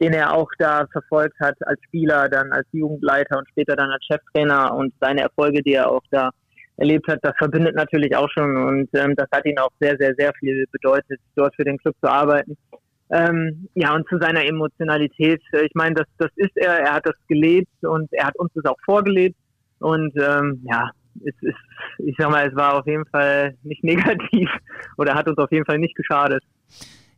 [0.00, 4.04] den er auch da verfolgt hat als Spieler, dann als Jugendleiter und später dann als
[4.04, 6.30] Cheftrainer und seine Erfolge, die er auch da
[6.80, 10.14] erlebt hat, das verbindet natürlich auch schon und ähm, das hat ihn auch sehr, sehr,
[10.16, 12.56] sehr viel bedeutet, dort für den Club zu arbeiten.
[13.10, 17.16] Ähm, ja, und zu seiner Emotionalität, ich meine, das, das ist er, er hat das
[17.28, 19.36] gelebt und er hat uns das auch vorgelebt
[19.80, 20.90] und ähm, ja,
[21.24, 21.56] es ist,
[21.98, 24.48] ich sag mal, es war auf jeden Fall nicht negativ
[24.96, 26.42] oder hat uns auf jeden Fall nicht geschadet.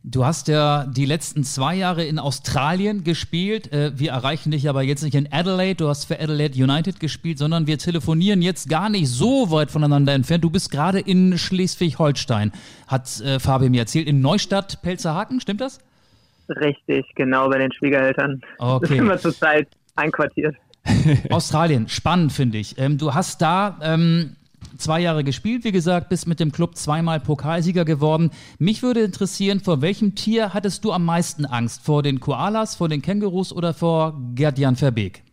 [0.05, 3.71] Du hast ja die letzten zwei Jahre in Australien gespielt.
[3.71, 5.75] Äh, Wir erreichen dich aber jetzt nicht in Adelaide.
[5.75, 10.11] Du hast für Adelaide United gespielt, sondern wir telefonieren jetzt gar nicht so weit voneinander
[10.13, 10.43] entfernt.
[10.43, 12.51] Du bist gerade in Schleswig-Holstein,
[12.87, 15.79] hat äh, Fabi mir erzählt, in Neustadt, Pelzerhaken, stimmt das?
[16.49, 18.41] Richtig, genau, bei den Schwiegereltern.
[18.57, 18.79] Okay.
[18.81, 20.55] Das sind wir zurzeit einquartiert.
[21.29, 22.77] Australien, spannend finde ich.
[22.77, 24.35] Ähm, du hast da ähm,
[24.77, 28.31] zwei Jahre gespielt, wie gesagt, bist mit dem Club zweimal Pokalsieger geworden.
[28.59, 31.83] Mich würde interessieren, vor welchem Tier hattest du am meisten Angst?
[31.83, 35.23] Vor den Koalas, vor den Kängurus oder vor Gerd-Jan Verbeek?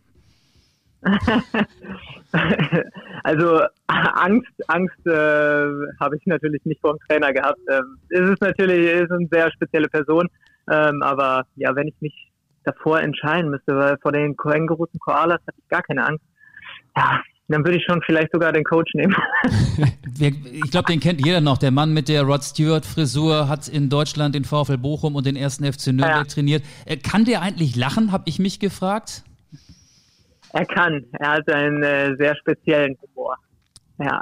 [3.23, 5.11] Also Angst, Angst äh,
[5.99, 7.59] habe ich natürlich nicht vor dem Trainer gehabt.
[7.69, 10.27] Ähm, es ist natürlich es ist eine sehr spezielle Person,
[10.71, 12.31] ähm, aber ja, wenn ich mich
[12.63, 16.23] davor entscheiden müsste, weil vor den Kängurus und Koalas hatte ich gar keine Angst.
[16.95, 19.15] Ja, dann würde ich schon vielleicht sogar den Coach nehmen.
[20.19, 21.57] Ich glaube, den kennt jeder noch.
[21.57, 25.35] Der Mann mit der Rod Stewart Frisur hat in Deutschland den VfL Bochum und den
[25.35, 26.23] ersten FC Nürnberg Ja.
[26.25, 26.63] trainiert.
[26.85, 29.23] Äh, Kann der eigentlich lachen, habe ich mich gefragt.
[30.53, 31.03] er kann.
[31.13, 33.35] Er hat einen äh, sehr speziellen Humor.
[33.99, 34.21] Ja.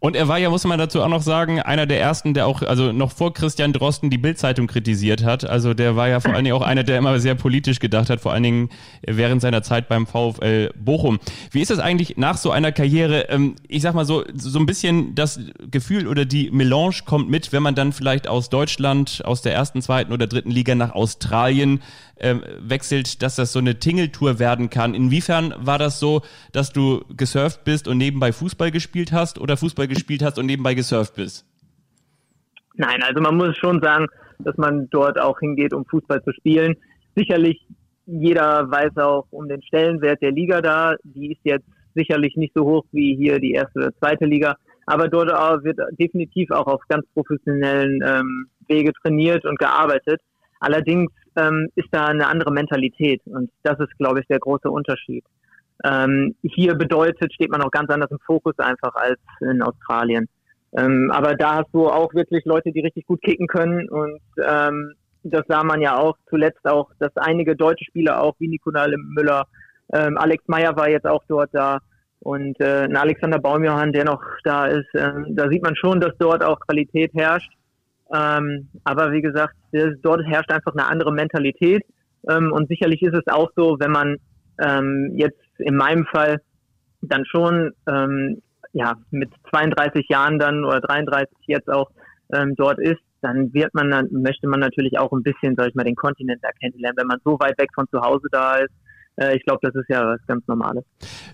[0.00, 2.62] Und er war ja, muss man dazu auch noch sagen, einer der ersten, der auch,
[2.62, 5.44] also noch vor Christian Drosten die Bildzeitung kritisiert hat.
[5.44, 8.20] Also der war ja vor allen Dingen auch einer, der immer sehr politisch gedacht hat,
[8.20, 8.68] vor allen Dingen
[9.04, 11.18] während seiner Zeit beim VfL Bochum.
[11.50, 13.28] Wie ist das eigentlich nach so einer Karriere?
[13.28, 17.52] Ähm, ich sag mal so, so ein bisschen das Gefühl oder die Melange kommt mit,
[17.52, 21.82] wenn man dann vielleicht aus Deutschland, aus der ersten, zweiten oder dritten Liga nach Australien
[22.20, 24.94] ähm, wechselt, dass das so eine Tingeltour werden kann.
[24.94, 29.88] Inwiefern war das so, dass du gesurft bist und nebenbei Fußball gespielt hast oder Fußball
[29.88, 31.46] gespielt hast und nebenbei gesurft bist?
[32.74, 34.06] Nein, also man muss schon sagen,
[34.38, 36.76] dass man dort auch hingeht, um Fußball zu spielen.
[37.16, 37.66] Sicherlich,
[38.06, 40.94] jeder weiß auch um den Stellenwert der Liga da.
[41.02, 44.56] Die ist jetzt sicherlich nicht so hoch wie hier die erste oder zweite Liga.
[44.86, 45.28] Aber dort
[45.64, 50.20] wird definitiv auch auf ganz professionellen ähm, Wege trainiert und gearbeitet.
[50.60, 55.24] Allerdings ähm, ist da eine andere Mentalität und das ist, glaube ich, der große Unterschied.
[55.84, 60.28] Ähm, hier bedeutet, steht man auch ganz anders im Fokus einfach als in Australien.
[60.76, 64.94] Ähm, aber da hast du auch wirklich Leute, die richtig gut kicken können und ähm,
[65.22, 69.46] das sah man ja auch zuletzt auch, dass einige deutsche Spieler auch wie Nikolai Müller,
[69.92, 71.78] ähm, Alex Meyer war jetzt auch dort da
[72.20, 76.42] und äh, Alexander Baumjohann, der noch da ist, ähm, da sieht man schon, dass dort
[76.42, 77.52] auch Qualität herrscht.
[78.12, 81.84] Ähm, aber wie gesagt, das, dort herrscht einfach eine andere Mentalität
[82.28, 84.16] ähm, und sicherlich ist es auch so, wenn man
[84.60, 86.40] ähm, jetzt in meinem Fall
[87.02, 88.42] dann schon ähm,
[88.72, 91.90] ja mit 32 Jahren dann oder 33 jetzt auch
[92.32, 95.74] ähm, dort ist, dann wird man dann möchte man natürlich auch ein bisschen, sag ich
[95.74, 98.72] mal, den Kontinent da kennenlernen, wenn man so weit weg von zu Hause da ist.
[99.18, 100.84] Äh, ich glaube, das ist ja was ganz Normales.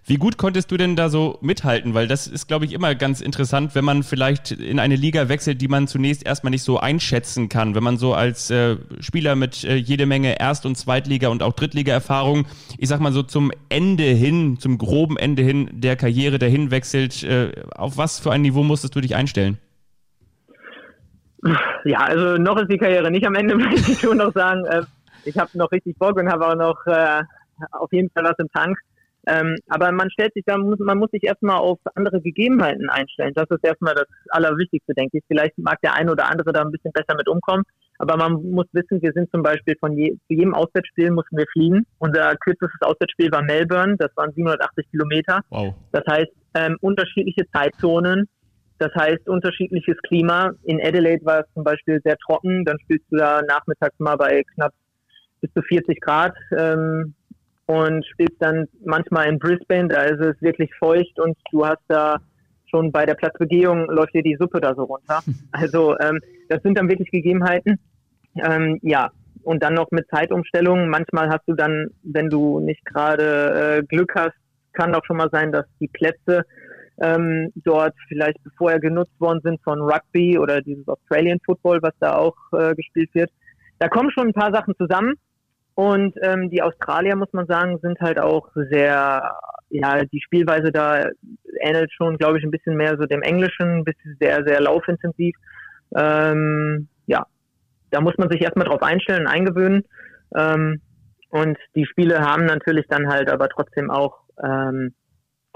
[0.06, 1.94] Wie gut konntest du denn da so mithalten?
[1.94, 5.60] Weil das ist, glaube ich, immer ganz interessant, wenn man vielleicht in eine Liga wechselt,
[5.60, 7.74] die man zunächst erstmal nicht so einschätzen kann.
[7.74, 11.52] Wenn man so als äh, Spieler mit äh, jede Menge Erst- und Zweitliga- und auch
[11.52, 12.46] Drittliga-Erfahrung,
[12.78, 17.22] ich sag mal so zum Ende hin, zum groben Ende hin der Karriere dahin wechselt,
[17.22, 19.58] äh, auf was für ein Niveau musstest du dich einstellen?
[21.84, 24.64] Ja, also noch ist die Karriere nicht am Ende, möchte ich schon noch sagen.
[24.64, 24.82] Äh,
[25.26, 27.22] ich habe noch richtig Bock und habe auch noch äh,
[27.72, 28.78] auf jeden Fall was im Tank.
[29.26, 33.32] Ähm, aber man stellt sich da, muss, man muss sich erstmal auf andere Gegebenheiten einstellen.
[33.34, 35.24] Das ist erstmal das Allerwichtigste, denke ich.
[35.26, 37.64] Vielleicht mag der eine oder andere da ein bisschen besser mit umkommen.
[37.98, 41.46] Aber man muss wissen, wir sind zum Beispiel von je, zu jedem Auswärtsspiel mussten wir
[41.52, 41.86] fliegen.
[41.98, 45.40] Unser kürzestes Auswärtsspiel war Melbourne, das waren 780 Kilometer.
[45.50, 45.74] Wow.
[45.92, 48.28] Das heißt, ähm, unterschiedliche Zeitzonen,
[48.78, 50.50] das heißt unterschiedliches Klima.
[50.64, 54.42] In Adelaide war es zum Beispiel sehr trocken, dann spielst du da nachmittags mal bei
[54.54, 54.72] knapp
[55.40, 57.14] bis zu 40 Grad ähm,
[57.66, 62.18] und spielst dann manchmal in Brisbane, da ist es wirklich feucht und du hast da
[62.66, 65.20] schon bei der Platzbegehung läuft dir die Suppe da so runter.
[65.52, 67.78] Also ähm, das sind dann wirklich Gegebenheiten.
[68.36, 69.10] Ähm, ja,
[69.44, 70.88] und dann noch mit Zeitumstellungen.
[70.88, 74.34] Manchmal hast du dann, wenn du nicht gerade äh, Glück hast,
[74.72, 76.42] kann auch schon mal sein, dass die Plätze
[77.00, 82.16] ähm, dort vielleicht vorher genutzt worden sind von Rugby oder dieses Australian Football, was da
[82.16, 83.30] auch äh, gespielt wird.
[83.78, 85.14] Da kommen schon ein paar Sachen zusammen.
[85.74, 89.36] Und ähm, die Australier, muss man sagen, sind halt auch sehr,
[89.70, 91.04] ja, die Spielweise da
[91.60, 95.34] ähnelt schon, glaube ich, ein bisschen mehr so dem Englischen, ein bisschen sehr, sehr laufintensiv.
[95.96, 97.26] Ähm, ja,
[97.90, 99.84] da muss man sich erstmal drauf einstellen, eingewöhnen.
[100.36, 100.80] Ähm,
[101.30, 104.94] und die Spiele haben natürlich dann halt aber trotzdem auch, ähm,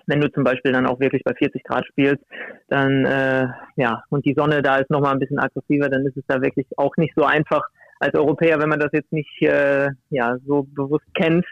[0.07, 2.25] wenn du zum Beispiel dann auch wirklich bei 40 Grad spielst,
[2.69, 6.25] dann, äh, ja, und die Sonne da ist nochmal ein bisschen aggressiver, dann ist es
[6.27, 7.63] da wirklich auch nicht so einfach,
[8.01, 11.45] als Europäer, wenn man das jetzt nicht äh, ja, so bewusst kennt,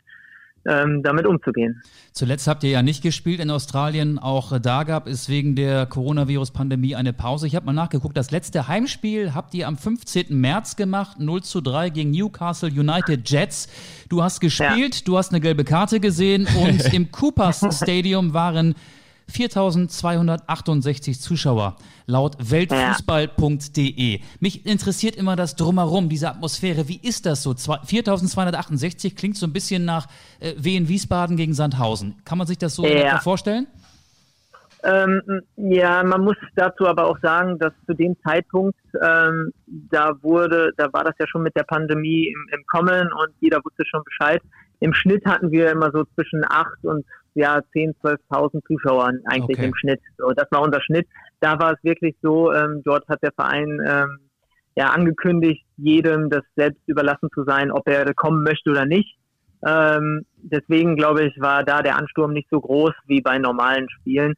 [0.69, 1.81] ähm, damit umzugehen.
[2.13, 4.19] Zuletzt habt ihr ja nicht gespielt in Australien.
[4.19, 7.47] Auch da gab es wegen der Coronavirus-Pandemie eine Pause.
[7.47, 8.17] Ich habe mal nachgeguckt.
[8.17, 10.27] Das letzte Heimspiel habt ihr am 15.
[10.31, 13.69] März gemacht, 0 zu 3 gegen Newcastle United Jets.
[14.09, 15.03] Du hast gespielt, ja.
[15.05, 18.75] du hast eine gelbe Karte gesehen und im Coopers Stadium waren
[19.29, 24.21] 4268 Zuschauer laut weltfußball.de.
[24.41, 26.89] Mich interessiert immer das Drumherum, diese Atmosphäre.
[26.89, 27.55] Wie ist das so?
[27.55, 30.07] 4268 klingt so ein bisschen nach
[30.41, 32.17] äh, Wien Wiesbaden gegen Sandhausen.
[32.25, 33.19] Kann man sich das so ja.
[33.19, 33.67] vorstellen?
[34.85, 35.21] Ähm,
[35.57, 40.93] ja, man muss dazu aber auch sagen, dass zu dem Zeitpunkt, ähm, da wurde, da
[40.93, 44.41] war das ja schon mit der Pandemie im, im Kommen und jeder wusste schon Bescheid.
[44.79, 47.05] Im Schnitt hatten wir immer so zwischen acht und
[47.37, 49.69] ja 10, 12.000 Zuschauern eigentlich okay.
[49.69, 50.01] im Schnitt.
[50.19, 51.07] So, das war unser Schnitt.
[51.41, 54.19] Da war es wirklich so, ähm, dort hat der Verein ähm,
[54.77, 59.17] ja angekündigt, jedem das selbst überlassen zu sein, ob er kommen möchte oder nicht.
[59.67, 64.35] Ähm, deswegen glaube ich, war da der Ansturm nicht so groß wie bei normalen Spielen.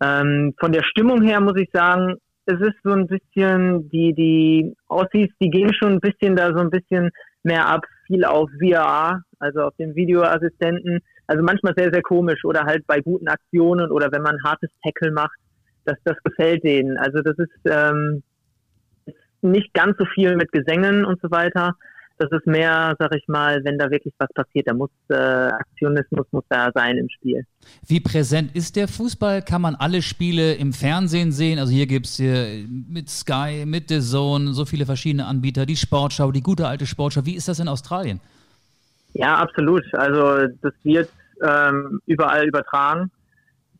[0.00, 4.74] Ähm, von der Stimmung her muss ich sagen, es ist so ein bisschen, die, die
[4.88, 7.10] Aussies, die gehen schon ein bisschen da so ein bisschen
[7.42, 11.00] mehr ab, viel auf VR, also auf den Videoassistenten.
[11.26, 15.12] Also manchmal sehr, sehr komisch oder halt bei guten Aktionen oder wenn man hartes Tackle
[15.12, 15.38] macht,
[15.84, 16.98] das, das gefällt denen.
[16.98, 18.22] Also das ist, ähm,
[19.42, 21.76] nicht ganz so viel mit Gesängen und so weiter.
[22.18, 26.26] Das ist mehr, sag ich mal, wenn da wirklich was passiert, da muss äh, Aktionismus
[26.30, 27.44] muss da sein im Spiel.
[27.84, 29.42] Wie präsent ist der Fußball?
[29.42, 31.58] Kann man alle Spiele im Fernsehen sehen?
[31.58, 35.74] Also hier gibt es hier mit Sky, mit The Zone, so viele verschiedene Anbieter, die
[35.74, 37.26] Sportschau, die gute alte Sportschau.
[37.26, 38.20] Wie ist das in Australien?
[39.14, 39.84] Ja, absolut.
[39.94, 41.10] Also das wird
[41.42, 43.10] ähm, überall übertragen.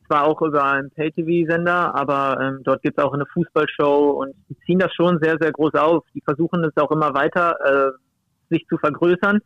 [0.07, 4.59] Zwar auch über einen Pay-TV-Sender, aber ähm, dort gibt es auch eine Fußballshow und die
[4.67, 6.05] ziehen das schon sehr, sehr groß auf.
[6.15, 7.93] Die versuchen es auch immer weiter, äh,
[8.51, 9.41] sich zu vergrößern.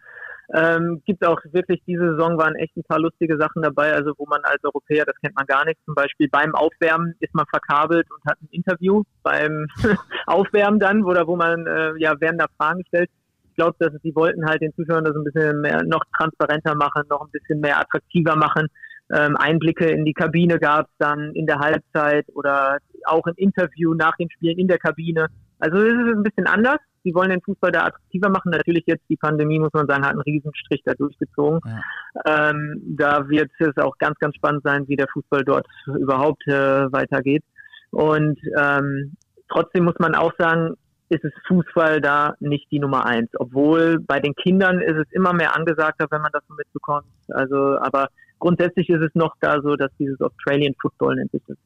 [0.54, 4.26] Ähm, gibt auch wirklich, diese Saison waren echt ein paar lustige Sachen dabei, also wo
[4.26, 8.06] man als Europäer, das kennt man gar nicht, zum Beispiel beim Aufwärmen ist man verkabelt
[8.12, 9.66] und hat ein Interview beim
[10.26, 13.10] Aufwärmen dann, da, wo man, äh, ja, werden da Fragen gestellt
[13.56, 17.22] glaube, dass sie wollten halt den Zuschauern das ein bisschen mehr, noch transparenter machen, noch
[17.22, 18.68] ein bisschen mehr attraktiver machen.
[19.12, 23.94] Ähm, Einblicke in die Kabine gab es dann in der Halbzeit oder auch ein Interview
[23.94, 25.28] nach den Spielen in der Kabine.
[25.58, 26.78] Also es ist ein bisschen anders.
[27.04, 28.50] Sie wollen den Fußball da attraktiver machen.
[28.50, 31.60] Natürlich jetzt die Pandemie, muss man sagen, hat einen Riesenstrich da durchgezogen.
[31.64, 32.50] Ja.
[32.50, 36.92] Ähm, da wird es auch ganz, ganz spannend sein, wie der Fußball dort überhaupt äh,
[36.92, 37.44] weitergeht.
[37.90, 39.16] Und ähm,
[39.48, 40.74] trotzdem muss man auch sagen,
[41.08, 43.30] ist es Fußball da nicht die Nummer eins.
[43.38, 47.06] Obwohl bei den Kindern ist es immer mehr angesagter, wenn man das so mitbekommt.
[47.28, 51.56] Also, aber grundsätzlich ist es noch da so, dass dieses Australian Football nennt sich das.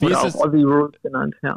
[0.00, 1.56] Wie Oder ist auch Aussie Rules genannt, ja.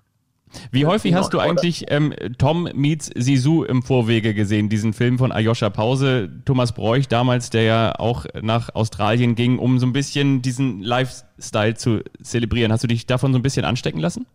[0.72, 5.32] Wie häufig hast du eigentlich ähm, Tom meets Sisu im Vorwege gesehen, diesen Film von
[5.32, 10.42] Ayosha Pause, Thomas Bräuch damals, der ja auch nach Australien ging, um so ein bisschen
[10.42, 12.72] diesen Lifestyle zu zelebrieren.
[12.72, 14.26] Hast du dich davon so ein bisschen anstecken lassen?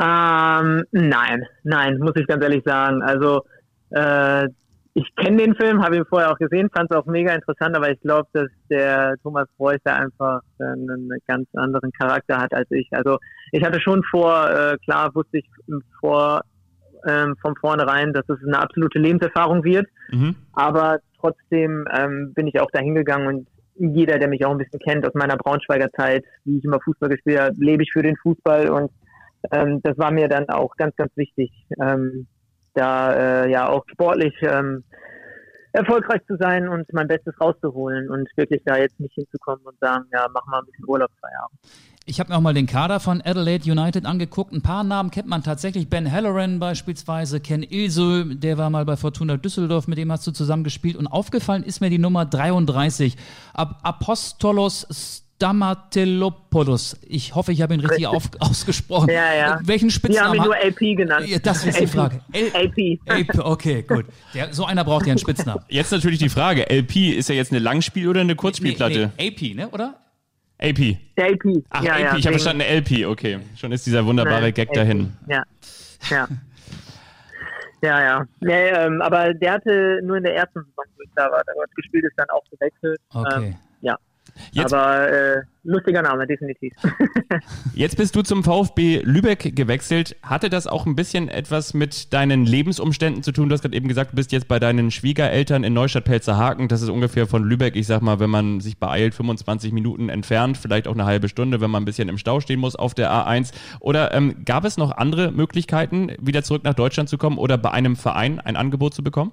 [0.00, 3.02] Ähm, nein, nein, muss ich ganz ehrlich sagen.
[3.02, 3.42] Also
[3.90, 4.46] äh,
[4.94, 7.90] ich kenne den Film, habe ihn vorher auch gesehen, fand es auch mega interessant, aber
[7.90, 12.88] ich glaube, dass der Thomas Preuß einfach einen ganz anderen Charakter hat als ich.
[12.92, 13.18] Also
[13.52, 15.48] ich hatte schon vor, äh, klar wusste ich
[16.00, 16.42] vor
[17.06, 20.34] ähm, von vornherein, dass es eine absolute Lebenserfahrung wird, mhm.
[20.52, 24.80] aber trotzdem ähm, bin ich auch dahin gegangen und jeder, der mich auch ein bisschen
[24.80, 28.16] kennt aus meiner Braunschweiger Zeit, wie ich immer Fußball gespielt habe, lebe ich für den
[28.16, 28.90] Fußball und
[29.50, 32.26] ähm, das war mir dann auch ganz, ganz wichtig, ähm,
[32.74, 34.84] da äh, ja auch sportlich ähm,
[35.72, 40.04] erfolgreich zu sein und mein Bestes rauszuholen und wirklich da jetzt nicht hinzukommen und sagen,
[40.12, 41.50] ja, mach mal ein bisschen Urlaub zwei Jahre.
[42.06, 44.52] Ich habe mir auch mal den Kader von Adelaide United angeguckt.
[44.54, 45.90] Ein paar Namen kennt man tatsächlich.
[45.90, 50.30] Ben Halloran beispielsweise, Ken Ilsö, der war mal bei Fortuna Düsseldorf, mit dem hast du
[50.30, 50.96] zusammengespielt.
[50.96, 53.14] Und aufgefallen ist mir die Nummer 33,
[53.52, 56.96] Ab Apostolos Stamatelopoulos.
[57.08, 59.08] Ich hoffe, ich habe ihn richtig auf, ausgesprochen.
[59.10, 59.60] Ja, ja.
[59.62, 60.34] Welchen Spitznamen?
[60.34, 61.28] Wir haben ihn nur LP genannt.
[61.28, 62.20] Ja, das ist die Frage.
[62.32, 62.98] L LP.
[63.06, 63.38] LP.
[63.38, 64.06] Okay, gut.
[64.34, 65.62] Der, so einer braucht ja einen Spitznamen.
[65.68, 69.12] Jetzt natürlich die Frage, LP, ist er jetzt eine Langspiel- oder eine Kurzspielplatte?
[69.16, 69.94] Nee, nee, AP, ne, oder?
[70.60, 70.98] AP.
[71.14, 71.62] LP.
[71.70, 73.38] Ach, ja, AP, ja, ich habe verstanden, LP, okay.
[73.56, 74.74] Schon ist dieser wunderbare Nein, Gag LP.
[74.74, 75.12] dahin.
[75.28, 75.44] Ja,
[76.10, 76.28] ja.
[77.80, 78.26] Ja, ja.
[78.40, 81.52] Nee, ähm, aber der hatte nur in der ersten Saison, wo ich da war, da
[81.76, 82.98] gespielt, ist dann auch gewechselt.
[83.14, 83.36] Okay.
[83.36, 83.58] Ähm, ja.
[84.52, 86.72] Jetzt- aber äh, lustiger Name, definitiv.
[87.74, 90.16] Jetzt bist du zum VfB Lübeck gewechselt.
[90.22, 93.48] Hatte das auch ein bisschen etwas mit deinen Lebensumständen zu tun?
[93.48, 96.68] Du hast gerade eben gesagt, du bist jetzt bei deinen Schwiegereltern in Neustadt-Pelzerhaken.
[96.68, 100.56] Das ist ungefähr von Lübeck, ich sag mal, wenn man sich beeilt, 25 Minuten entfernt,
[100.56, 103.10] vielleicht auch eine halbe Stunde, wenn man ein bisschen im Stau stehen muss auf der
[103.10, 103.52] A1.
[103.80, 107.70] Oder ähm, gab es noch andere Möglichkeiten, wieder zurück nach Deutschland zu kommen oder bei
[107.70, 109.32] einem Verein ein Angebot zu bekommen?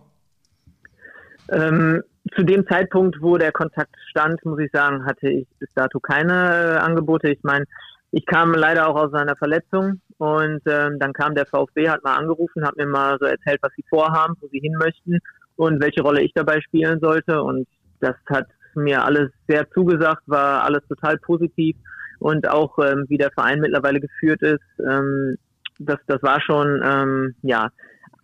[1.49, 2.01] Ähm,
[2.35, 6.33] zu dem Zeitpunkt, wo der Kontakt stand, muss ich sagen, hatte ich bis dato keine
[6.33, 7.29] äh, Angebote.
[7.29, 7.65] Ich meine,
[8.11, 12.15] ich kam leider auch aus einer Verletzung und ähm, dann kam der VfB, hat mal
[12.15, 15.19] angerufen, hat mir mal so erzählt, was sie vorhaben, wo sie hin möchten
[15.55, 17.41] und welche Rolle ich dabei spielen sollte.
[17.41, 17.67] Und
[17.99, 21.75] das hat mir alles sehr zugesagt, war alles total positiv
[22.19, 25.37] und auch ähm, wie der Verein mittlerweile geführt ist, ähm,
[25.79, 27.69] das, das war schon, ähm, ja,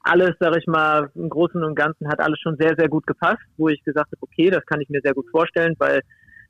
[0.03, 3.43] alles, sag ich mal, im Großen und Ganzen hat alles schon sehr, sehr gut gepasst,
[3.57, 6.01] wo ich gesagt habe, okay, das kann ich mir sehr gut vorstellen, weil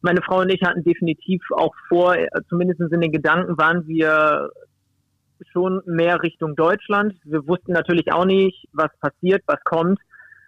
[0.02, 2.16] meine Frau und ich hatten definitiv auch vor,
[2.50, 4.50] zumindest in den Gedanken waren wir
[5.52, 7.14] schon mehr Richtung Deutschland.
[7.24, 10.00] Wir wussten natürlich auch nicht, was passiert, was kommt.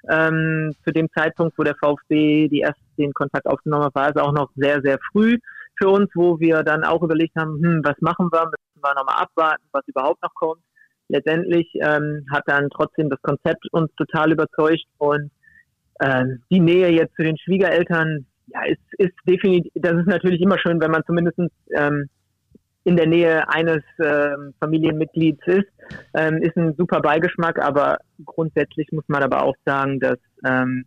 [0.10, 4.22] Ähm, zu dem Zeitpunkt, wo der VfB die erst den Kontakt aufgenommen hat, war es
[4.22, 5.38] auch noch sehr, sehr früh
[5.78, 9.24] für uns, wo wir dann auch überlegt haben, hm, was machen wir, müssen wir nochmal
[9.24, 10.62] abwarten, was überhaupt noch kommt
[11.13, 15.32] letztendlich ähm, hat dann trotzdem das Konzept uns total überzeugt und
[16.02, 20.58] ähm, die Nähe jetzt zu den Schwiegereltern, ja, ist, ist definitiv, das ist natürlich immer
[20.58, 21.39] schön, wenn man zumindest
[21.71, 22.10] ähm,
[22.84, 25.69] in der Nähe eines ähm, Familienmitglieds ist,
[26.15, 30.86] ähm, ist ein super Beigeschmack, aber grundsätzlich muss man aber auch sagen, dass ähm,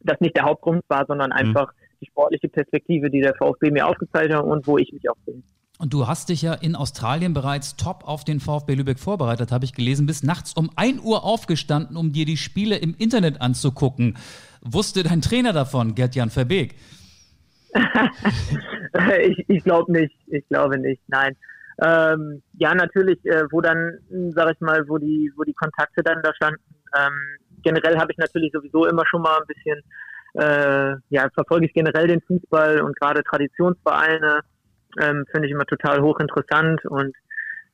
[0.00, 4.32] das nicht der Hauptgrund war, sondern einfach die sportliche Perspektive, die der VfB mir aufgezeigt
[4.32, 5.42] hat und wo ich mich auch bin.
[5.78, 9.64] Und du hast dich ja in Australien bereits top auf den VfB Lübeck vorbereitet, habe
[9.64, 10.06] ich gelesen.
[10.06, 14.16] Bist nachts um 1 Uhr aufgestanden, um dir die Spiele im Internet anzugucken.
[14.60, 16.74] Wusste dein Trainer davon, Gerd-Jan Verbeek?
[19.22, 20.16] ich ich glaube nicht.
[20.26, 21.00] Ich glaube nicht.
[21.06, 21.36] Nein.
[21.80, 23.98] Ähm, ja, natürlich, äh, wo dann,
[24.34, 26.60] sag ich mal, wo die, wo die Kontakte dann da standen.
[26.96, 29.80] Ähm, generell habe ich natürlich sowieso immer schon mal ein bisschen,
[30.34, 34.40] äh, ja, verfolge ich generell den Fußball und gerade Traditionsvereine
[35.00, 37.14] ähm, finde ich immer total hochinteressant und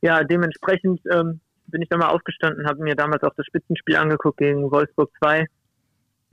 [0.00, 4.38] ja, dementsprechend ähm, bin ich dann mal aufgestanden, habe mir damals auch das Spitzenspiel angeguckt
[4.38, 5.46] gegen Wolfsburg 2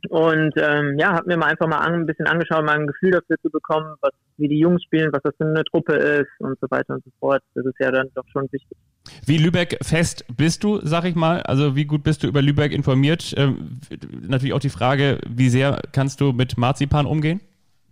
[0.09, 3.11] und ähm, ja, habe mir mal einfach mal an, ein bisschen angeschaut, mal ein Gefühl
[3.11, 6.59] dafür zu bekommen, was wie die Jungs spielen, was das für eine Truppe ist und
[6.59, 7.43] so weiter und so fort.
[7.53, 8.77] Das ist ja dann doch schon wichtig.
[9.25, 11.41] Wie Lübeck fest bist du, sag ich mal?
[11.43, 13.33] Also wie gut bist du über Lübeck informiert?
[13.37, 13.79] Ähm,
[14.27, 17.39] natürlich auch die Frage, wie sehr kannst du mit Marzipan umgehen?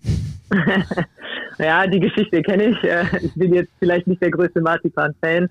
[1.60, 2.84] Ja, die Geschichte kenne ich.
[2.84, 5.50] Äh, Ich bin jetzt vielleicht nicht der größte Marzipan-Fan.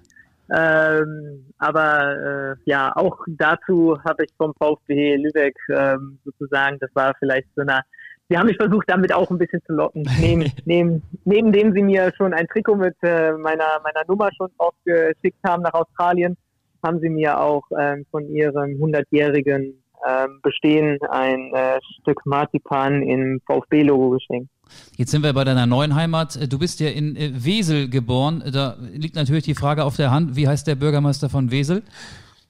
[0.51, 7.13] Ähm, aber äh, ja, auch dazu habe ich vom VfB Lübeck ähm, sozusagen, das war
[7.19, 7.83] vielleicht so eine,
[8.31, 10.09] sie haben mich versucht, damit auch ein bisschen zu locken.
[10.19, 14.49] Neben, neben, neben dem sie mir schon ein Trikot mit äh, meiner, meiner Nummer schon
[14.57, 16.39] drauf geschickt haben nach Australien,
[16.83, 23.41] haben sie mir auch ähm, von ihrem 100-jährigen ähm, Bestehen ein äh, Stück Marzipan im
[23.47, 24.49] VfB-Logo geschenkt.
[24.97, 26.39] Jetzt sind wir bei deiner neuen Heimat.
[26.53, 28.43] Du bist ja in äh, Wesel geboren.
[28.53, 31.83] Da liegt natürlich die Frage auf der Hand, wie heißt der Bürgermeister von Wesel?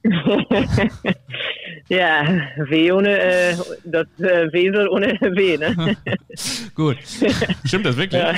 [1.88, 2.22] Ja,
[2.68, 5.96] W ohne äh, das äh, Wesel ohne W, ne?
[6.74, 6.98] Gut.
[7.64, 8.20] Stimmt das wirklich?
[8.22, 8.34] Ja.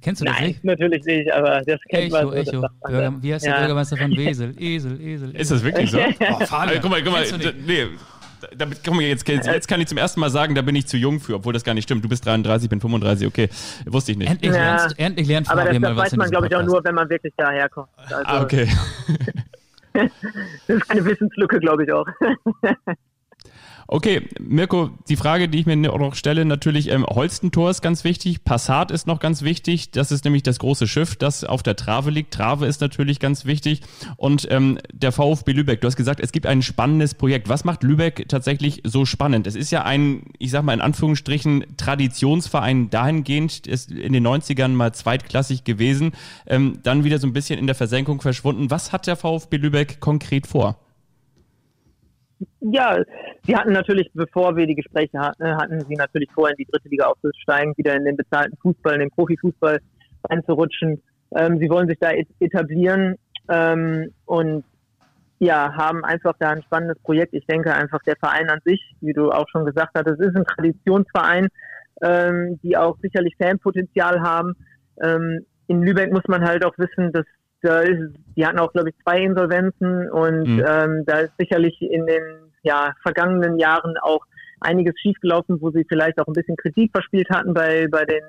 [0.00, 0.64] Kennst du das Nein, nicht?
[0.64, 2.20] natürlich nicht, aber das kennt man.
[2.22, 2.60] Echo, so, das Echo.
[2.60, 3.52] man Bürger, wie heißt Ja.
[3.52, 4.54] der Bürgermeister von Wesel?
[4.58, 5.30] Esel, Esel.
[5.36, 5.98] Ist das wirklich so?
[6.20, 7.24] Oh, Fabian, Also, guck mal, guck mal,
[7.66, 7.86] nee,
[8.56, 11.20] damit, mal jetzt, jetzt, kann ich zum ersten Mal sagen, da bin ich zu jung
[11.20, 12.04] für, obwohl das gar nicht stimmt.
[12.04, 13.48] Du bist 33, ich bin 35, okay.
[13.86, 14.30] Wusste ich nicht.
[14.30, 14.76] Endlich, Ja.
[14.76, 16.84] lernst, endlich lernt Aber das, Fabian das mal was weiß man, glaube ich, auch nur,
[16.84, 17.88] wenn man wirklich daherkommt.
[17.96, 18.68] Also, ah, okay.
[20.66, 22.06] Das ist eine Wissenslücke, glaube ich auch.
[23.90, 28.44] Okay, Mirko, die Frage, die ich mir noch stelle, natürlich, ähm, Holstentor ist ganz wichtig,
[28.44, 32.10] Passat ist noch ganz wichtig, das ist nämlich das große Schiff, das auf der Trave
[32.10, 32.34] liegt.
[32.34, 33.80] Trave ist natürlich ganz wichtig.
[34.18, 37.48] Und ähm, der VfB Lübeck, du hast gesagt, es gibt ein spannendes Projekt.
[37.48, 39.46] Was macht Lübeck tatsächlich so spannend?
[39.46, 44.68] Es ist ja ein, ich sag mal in Anführungsstrichen, Traditionsverein dahingehend, ist in den 90ern
[44.68, 46.12] mal zweitklassig gewesen,
[46.46, 48.70] ähm, dann wieder so ein bisschen in der Versenkung verschwunden.
[48.70, 50.76] Was hat der VfB Lübeck konkret vor?
[52.60, 53.02] Ja,
[53.44, 56.88] sie hatten natürlich, bevor wir die Gespräche hatten, hatten sie natürlich vor, in die dritte
[56.88, 59.78] Liga aufzusteigen, wieder in den bezahlten Fußball, in den Profifußball
[60.28, 61.02] reinzurutschen.
[61.36, 63.16] Ähm, sie wollen sich da etablieren
[63.48, 64.64] ähm, und
[65.40, 67.34] ja, haben einfach da ein spannendes Projekt.
[67.34, 70.36] Ich denke einfach, der Verein an sich, wie du auch schon gesagt hast, es ist
[70.36, 71.48] ein Traditionsverein,
[72.02, 74.54] ähm, die auch sicherlich Fanpotenzial haben.
[75.02, 77.24] Ähm, in Lübeck muss man halt auch wissen, dass
[77.62, 80.64] da ist, die hatten auch, glaube ich, zwei Insolvenzen und mhm.
[80.66, 82.22] ähm, da ist sicherlich in den
[82.62, 84.24] ja, vergangenen Jahren auch
[84.60, 88.22] einiges schiefgelaufen, wo sie vielleicht auch ein bisschen Kritik verspielt hatten bei, bei den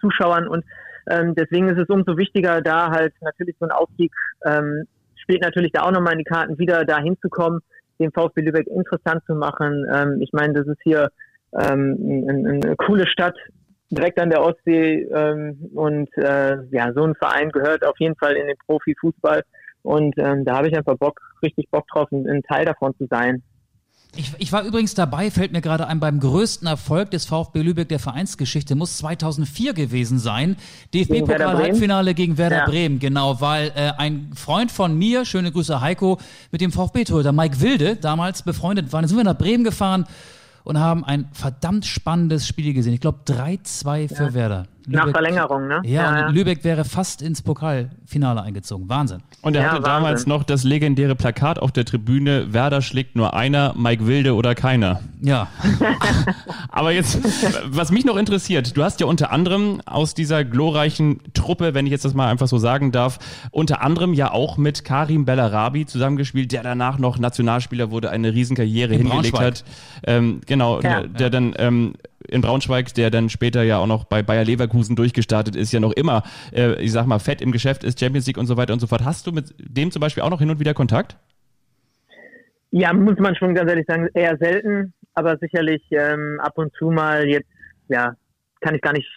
[0.00, 0.64] Zuschauern und
[1.10, 4.12] ähm, deswegen ist es umso wichtiger, da halt natürlich so ein Aufstieg
[4.46, 7.60] ähm, spielt natürlich da auch nochmal in die Karten, wieder da hinzukommen,
[7.98, 9.86] den VfB Lübeck interessant zu machen.
[9.92, 11.10] Ähm, ich meine, das ist hier
[11.58, 13.36] ähm, eine, eine coole Stadt,
[13.90, 18.34] direkt an der Ostsee ähm, und äh, ja, so ein Verein gehört auf jeden Fall
[18.34, 19.42] in den Profifußball
[19.82, 23.06] und ähm, da habe ich einfach Bock, richtig Bock drauf, ein, ein Teil davon zu
[23.08, 23.42] sein.
[24.16, 27.88] Ich, ich, war übrigens dabei, fällt mir gerade ein, beim größten Erfolg des VfB Lübeck
[27.88, 30.56] der Vereinsgeschichte, muss 2004 gewesen sein.
[30.94, 32.64] DFB-Pokal-Halbfinale gegen Werder ja.
[32.66, 36.18] Bremen, genau, weil äh, ein Freund von mir, schöne Grüße Heiko,
[36.52, 39.02] mit dem VfB-Torhüter Mike Wilde damals befreundet waren.
[39.02, 40.06] Dann sind wir nach Bremen gefahren
[40.64, 42.94] und haben ein verdammt spannendes Spiel gesehen.
[42.94, 44.34] Ich glaube 3-2 für ja.
[44.34, 44.66] Werder.
[44.86, 45.80] Lübeck, Nach Verlängerung, ne?
[45.84, 48.88] Ja, ja, und Lübeck wäre fast ins Pokalfinale eingezogen.
[48.88, 49.22] Wahnsinn.
[49.40, 49.92] Und er ja, hatte Wahnsinn.
[49.92, 54.54] damals noch das legendäre Plakat auf der Tribüne: Werder schlägt nur einer, Mike Wilde oder
[54.54, 55.00] keiner.
[55.22, 55.48] Ja.
[56.68, 57.18] Aber jetzt,
[57.66, 61.92] was mich noch interessiert, du hast ja unter anderem aus dieser glorreichen Truppe, wenn ich
[61.92, 63.18] jetzt das mal einfach so sagen darf,
[63.52, 68.94] unter anderem ja auch mit Karim Bellarabi zusammengespielt, der danach noch Nationalspieler wurde, eine Riesenkarriere
[68.94, 69.64] In hingelegt hat.
[70.06, 71.00] Ähm, genau, ja.
[71.00, 71.94] der, der dann ähm,
[72.28, 75.92] in Braunschweig, der dann später ja auch noch bei Bayer Leverkusen durchgestartet ist, ja noch
[75.92, 76.22] immer,
[76.52, 78.86] äh, ich sag mal, fett im Geschäft ist, Champions League und so weiter und so
[78.86, 79.04] fort.
[79.04, 81.16] Hast du mit dem zum Beispiel auch noch hin und wieder Kontakt?
[82.70, 86.90] Ja, muss man schon ganz ehrlich sagen, eher selten, aber sicherlich ähm, ab und zu
[86.90, 87.48] mal jetzt,
[87.88, 88.14] ja,
[88.60, 89.08] kann ich gar nicht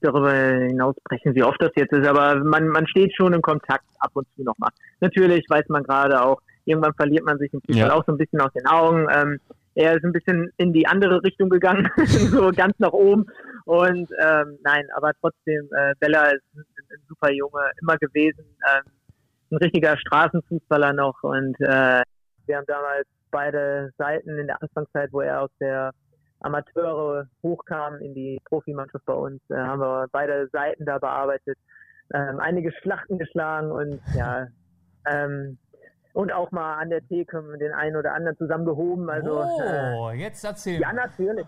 [0.00, 4.10] darüber hinausbrechen, wie oft das jetzt ist, aber man, man steht schon in Kontakt ab
[4.14, 4.70] und zu nochmal.
[5.00, 7.94] Natürlich weiß man gerade auch, irgendwann verliert man sich im Fußball ja.
[7.94, 9.06] auch so ein bisschen aus den Augen.
[9.12, 9.40] Ähm,
[9.74, 13.26] er ist ein bisschen in die andere Richtung gegangen, so ganz nach oben.
[13.64, 18.92] Und ähm, nein, aber trotzdem, äh, Bella ist ein, ein, super Junge, immer gewesen, ähm,
[19.52, 21.22] ein richtiger Straßenfußballer noch.
[21.22, 22.02] Und äh,
[22.46, 25.92] wir haben damals beide Seiten in der Anfangszeit, wo er aus der
[26.40, 31.58] Amateure hochkam in die Profimannschaft bei uns, äh, haben wir beide Seiten da bearbeitet,
[32.12, 34.48] ähm, einige Schlachten geschlagen und ja,
[35.06, 35.58] ähm,
[36.12, 39.08] und auch mal an der Theke den einen oder anderen zusammen gehoben.
[39.10, 40.80] Also, oh, äh, jetzt erzähl.
[40.80, 41.46] Ja, natürlich.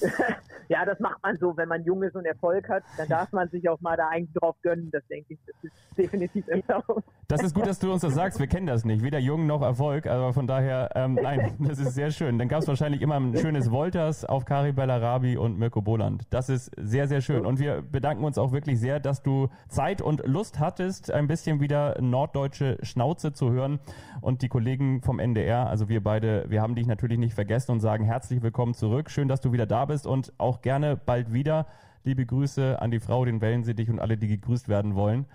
[0.68, 3.48] ja, das macht man so, wenn man jung ist und Erfolg hat, dann darf man
[3.48, 4.90] sich auch mal da eigentlich drauf gönnen.
[4.90, 7.02] Das denke ich, das ist definitiv immer so.
[7.28, 8.38] Das ist gut, dass du uns das sagst.
[8.38, 9.02] Wir kennen das nicht.
[9.02, 10.06] Weder jung noch Erfolg.
[10.06, 12.38] Aber von daher, ähm, nein, das ist sehr schön.
[12.38, 16.24] Dann gab es wahrscheinlich immer ein schönes Wolters auf Kari Bellarabi und Mirko Boland.
[16.30, 17.46] Das ist sehr, sehr schön.
[17.46, 21.60] Und wir bedanken uns auch wirklich sehr, dass du Zeit und Lust hattest, ein bisschen
[21.60, 23.80] wieder norddeutsche Schnauze zu hören.
[24.20, 27.80] Und die Kollegen vom NDR, also wir beide, wir haben dich natürlich nicht vergessen und
[27.80, 29.10] sagen herzlich willkommen zurück.
[29.10, 31.66] Schön, dass du wieder da bist und auch gerne bald wieder.
[32.04, 35.26] Liebe Grüße an die Frau, den Wellensittich und alle, die gegrüßt werden wollen.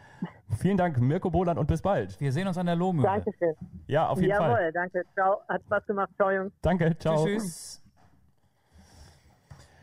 [0.57, 2.19] Vielen Dank, Mirko Boland, und bis bald.
[2.19, 3.07] Wir sehen uns an der Lohmühle.
[3.07, 3.55] Dankeschön.
[3.87, 4.71] Ja, auf jeden Jawohl, Fall.
[4.73, 5.03] danke.
[5.13, 5.37] Ciao.
[5.47, 6.09] Hat Spaß gemacht.
[6.15, 6.51] Ciao, Jungs.
[6.61, 7.25] Danke, ciao.
[7.25, 7.81] Tschüss.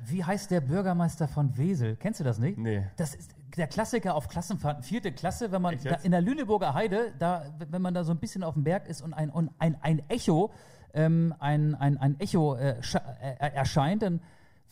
[0.06, 1.96] Wie heißt der Bürgermeister von Wesel?
[1.96, 2.58] Kennst du das nicht?
[2.58, 2.86] Nee.
[2.96, 7.44] Das ist der Klassiker auf Klassenfahrten, vierte Klasse, wenn man in der Lüneburger Heide, da,
[7.70, 10.02] wenn man da so ein bisschen auf dem Berg ist und ein, und ein, ein
[10.08, 10.52] Echo,
[10.92, 14.20] ähm, ein, ein, ein Echo äh, äh, erscheint, dann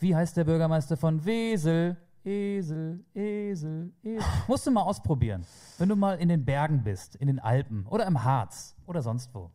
[0.03, 1.97] wie heißt der Bürgermeister von Wesel?
[2.25, 4.23] Esel, Esel, Esel.
[4.47, 5.45] Musst du mal ausprobieren.
[5.77, 9.33] Wenn du mal in den Bergen bist, in den Alpen oder im Harz oder sonst
[9.33, 9.49] wo.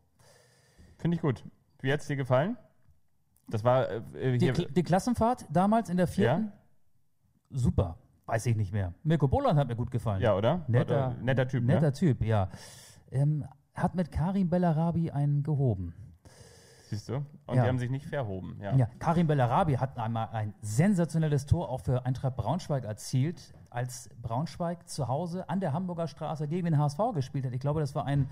[0.98, 1.44] Finde ich gut.
[1.80, 2.56] Wie hat es dir gefallen?
[3.48, 6.44] Das war äh, die, die, Klassenfahrt damals in der vierten?
[6.44, 6.52] Ja?
[7.50, 7.98] Super.
[8.26, 8.92] Weiß ich nicht mehr.
[9.04, 10.20] Mirko Boland hat mir gut gefallen.
[10.20, 10.64] Ja, oder?
[10.68, 11.64] Netter, oder netter Typ.
[11.64, 11.92] Netter ne?
[11.92, 12.50] Typ, ja.
[13.10, 15.94] Ähm, hat mit Karim Bellarabi einen gehoben.
[16.88, 17.16] Siehst du?
[17.16, 17.62] Und ja.
[17.62, 18.58] die haben sich nicht verhoben.
[18.62, 18.74] Ja.
[18.74, 18.88] ja.
[18.98, 25.08] Karim Bellarabi hat einmal ein sensationelles Tor auch für Eintracht Braunschweig erzielt, als Braunschweig zu
[25.08, 27.52] Hause an der Hamburger Straße gegen den HSV gespielt hat.
[27.52, 28.28] Ich glaube, das war ein,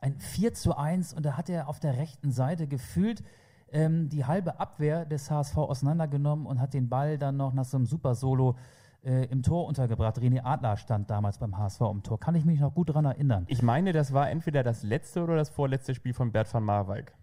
[0.00, 3.24] ein 4 zu 1 und da hat er auf der rechten Seite gefühlt
[3.72, 7.76] ähm, die halbe Abwehr des HSV auseinandergenommen und hat den Ball dann noch nach so
[7.76, 8.56] einem Super-Solo
[9.04, 10.18] äh, im Tor untergebracht.
[10.18, 12.20] René Adler stand damals beim HSV im Tor.
[12.20, 13.44] Kann ich mich noch gut dran erinnern.
[13.48, 17.14] Ich meine, das war entweder das letzte oder das vorletzte Spiel von Bert van Marwijk.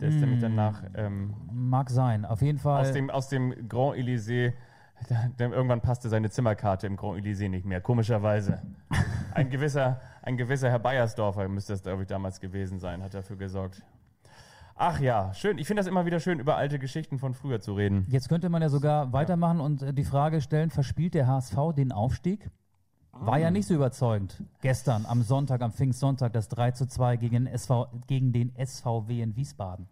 [0.00, 2.24] Der ist nämlich danach ähm, Mag sein.
[2.24, 2.80] Auf jeden Fall.
[2.80, 4.52] aus, dem, aus dem Grand Elysée.
[5.38, 8.62] Denn irgendwann passte seine Zimmerkarte im Grand Elysée nicht mehr, komischerweise.
[9.34, 13.36] Ein gewisser, ein gewisser Herr Bayersdorfer müsste das, glaube ich, damals gewesen sein, hat dafür
[13.36, 13.82] gesorgt.
[14.74, 15.56] Ach ja, schön.
[15.58, 18.06] Ich finde das immer wieder schön, über alte Geschichten von früher zu reden.
[18.08, 21.92] Jetzt könnte man ja sogar weitermachen und äh, die Frage stellen, verspielt der HSV den
[21.92, 22.50] Aufstieg?
[23.12, 24.42] War ja nicht so überzeugend.
[24.62, 29.22] Gestern am Sonntag, am Pfingstsonntag, das 3 zu 2 gegen den, SV, gegen den SVW
[29.22, 29.88] in Wiesbaden.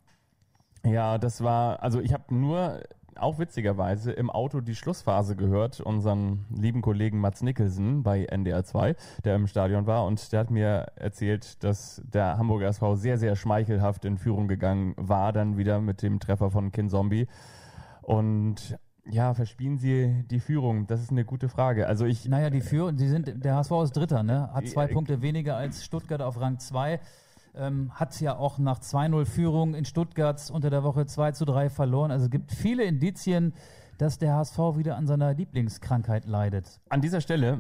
[0.85, 2.81] Ja, das war, also ich habe nur,
[3.17, 8.97] auch witzigerweise, im Auto die Schlussphase gehört, unseren lieben Kollegen Mats Nicholson bei NDR 2,
[9.25, 13.37] der im Stadion war und der hat mir erzählt, dass der Hamburger SV sehr, sehr
[13.37, 17.29] schmeichelhaft in Führung gegangen war, dann wieder mit dem Treffer von Kin Zombie.
[18.03, 20.87] Und ja, verspielen Sie die Führung?
[20.87, 21.87] Das ist eine gute Frage.
[21.87, 24.51] Also ich, Naja, die Führung, die sind, der HSV ist Dritter, ne?
[24.53, 27.01] Hat zwei Ja, Punkte weniger als Stuttgart auf Rang 2.
[27.55, 31.69] Ähm, hat ja auch nach 2-0 Führung in Stuttgart unter der Woche 2 zu 3
[31.69, 32.11] verloren.
[32.13, 33.55] Also es gibt viele Indizien,
[33.99, 36.81] dass der HSV wieder an seiner Lieblingskrankheit leidet.
[36.89, 37.59] An dieser Stelle,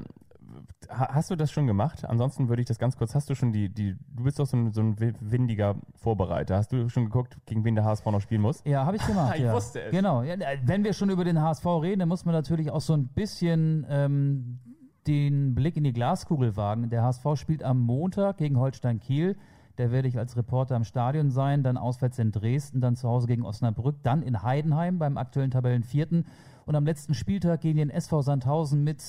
[0.89, 2.05] hast du das schon gemacht?
[2.05, 4.57] Ansonsten würde ich das ganz kurz, hast du schon die, die, du bist doch so
[4.57, 6.57] ein, so ein wi- windiger Vorbereiter.
[6.57, 8.63] Hast du schon geguckt, gegen wen der HSV noch spielen muss?
[8.65, 9.35] Ja, habe ich gemacht.
[9.37, 9.53] Ich ja.
[9.53, 9.91] wusste es.
[9.91, 10.23] Genau.
[10.23, 13.09] Ja, wenn wir schon über den HSV reden, dann muss man natürlich auch so ein
[13.09, 14.59] bisschen ähm,
[15.07, 16.89] den Blick in die Glaskugel wagen.
[16.91, 19.37] Der HSV spielt am Montag gegen Holstein Kiel.
[19.77, 23.27] Da werde ich als Reporter im Stadion sein, dann auswärts in Dresden, dann zu Hause
[23.27, 26.27] gegen Osnabrück, dann in Heidenheim beim aktuellen Tabellenvierten
[26.71, 29.03] und am letzten Spieltag gegen den SV Sandhausen mit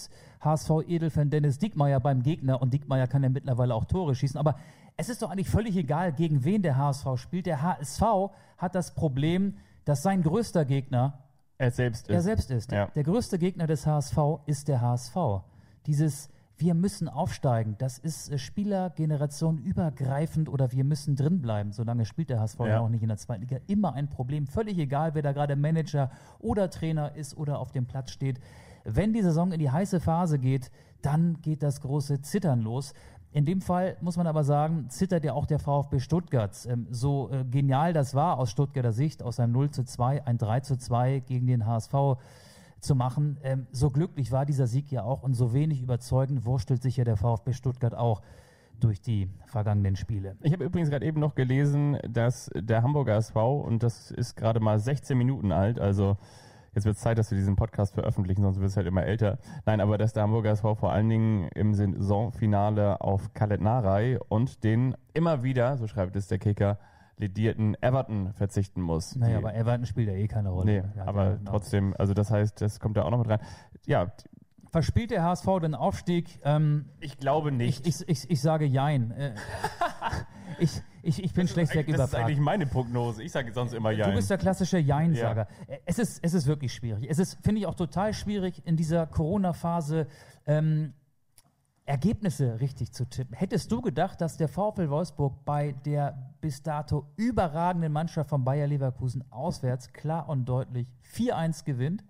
[0.43, 4.39] HSV-Edelfan Dennis Diekmeyer beim Gegner und Diekmeyer kann ja mittlerweile auch Tore schießen.
[4.39, 4.55] Aber
[4.97, 7.45] es ist doch eigentlich völlig egal, gegen wen der HSV spielt.
[7.45, 8.01] Der HSV
[8.57, 11.19] hat das Problem, dass sein größter Gegner
[11.59, 12.15] Er selbst ist.
[12.15, 12.71] er selbst ist.
[12.71, 12.87] Ja.
[12.87, 15.15] Der größte Gegner des HSV ist der HSV.
[15.85, 16.29] Dieses
[16.61, 21.73] wir müssen aufsteigen, das ist äh, Spielergeneration übergreifend oder wir müssen drinbleiben.
[21.73, 22.79] Solange spielt der HSV ja.
[22.79, 23.57] Auch nicht in der zweiten Liga.
[23.67, 24.47] Immer ein Problem.
[24.47, 28.39] Völlig egal, wer da gerade Manager oder Trainer ist oder auf dem Platz steht.
[28.83, 32.93] Wenn die Saison in die heiße Phase geht, dann geht das große Zittern los.
[33.33, 36.55] In dem Fall muss man aber sagen, zittert ja auch der VfB Stuttgart.
[36.69, 40.37] Ähm, so äh, genial das war aus Stuttgarter Sicht, aus einem 0 zu 2, ein
[40.37, 41.93] 3 zu 2 gegen den HSV
[42.81, 43.37] zu machen.
[43.43, 47.03] Ähm, so glücklich war dieser Sieg ja auch und so wenig überzeugend wurstelt sich ja
[47.03, 48.21] der VfB Stuttgart auch
[48.79, 50.35] durch die vergangenen Spiele.
[50.41, 54.59] Ich habe übrigens gerade eben noch gelesen, dass der Hamburger SV, und das ist gerade
[54.59, 56.17] mal 16 Minuten alt, also
[56.73, 59.37] jetzt wird es Zeit, dass wir diesen Podcast veröffentlichen, sonst wird es halt immer älter.
[59.65, 64.63] Nein, aber dass der Hamburger SV vor allen Dingen im Saisonfinale auf Khaled Narei und
[64.63, 66.79] den immer wieder, so schreibt es der Kicker,
[67.21, 69.15] ledierten Everton verzichten muss.
[69.15, 70.65] Naja, aber Everton spielt ja eh keine Rolle.
[70.65, 73.39] Nee, Ja, aber trotzdem, also das heißt, das kommt da auch noch mit rein.
[73.85, 74.11] Ja,
[74.71, 76.39] Verspielt der HSV den Aufstieg?
[76.45, 77.85] Ähm, ich glaube nicht.
[77.85, 79.11] ich, ich, ich, ich sage Jein.
[79.11, 79.35] Äh,
[80.59, 83.21] ich, ich, ich bin schlechtweg das ist eigentlich meine Prognose.
[83.21, 84.07] Ich sage sonst immer ja.
[84.07, 85.47] Du bist der klassische Jein-Sager.
[85.85, 87.05] Es, ist, es ist wirklich schwierig.
[87.09, 90.07] Es ist, finde ich, auch total schwierig in dieser Corona-Phase
[90.47, 90.93] ähm,
[91.83, 93.35] Ergebnisse richtig zu tippen.
[93.35, 98.67] Hättest du gedacht, dass der VfL Wolfsburg bei der bis dato überragenden Mannschaft von Bayer
[98.67, 102.03] Leverkusen auswärts klar und deutlich 4-1 gewinnt?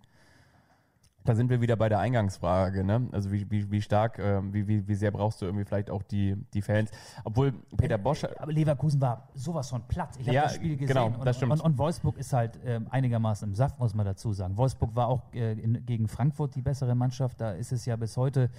[1.24, 3.08] Da sind wir wieder bei der Eingangsfrage, ne?
[3.12, 6.02] Also wie, wie, wie stark, ähm, wie, wie, wie sehr brauchst du irgendwie vielleicht auch
[6.02, 6.90] die, die Fans?
[7.24, 10.16] Obwohl Peter Bosch, Aber Leverkusen war sowas von platt.
[10.18, 10.88] Ich habe Ja, das Spiel gesehen.
[10.88, 11.52] genau, und, das stimmt.
[11.52, 14.58] Und, und Wolfsburg ist halt ähm, einigermaßen im Saft, muss man dazu sagen.
[14.58, 17.40] Wolfsburg war auch äh, in, gegen Frankfurt die bessere Mannschaft.
[17.40, 18.50] Da ist es ja bis heute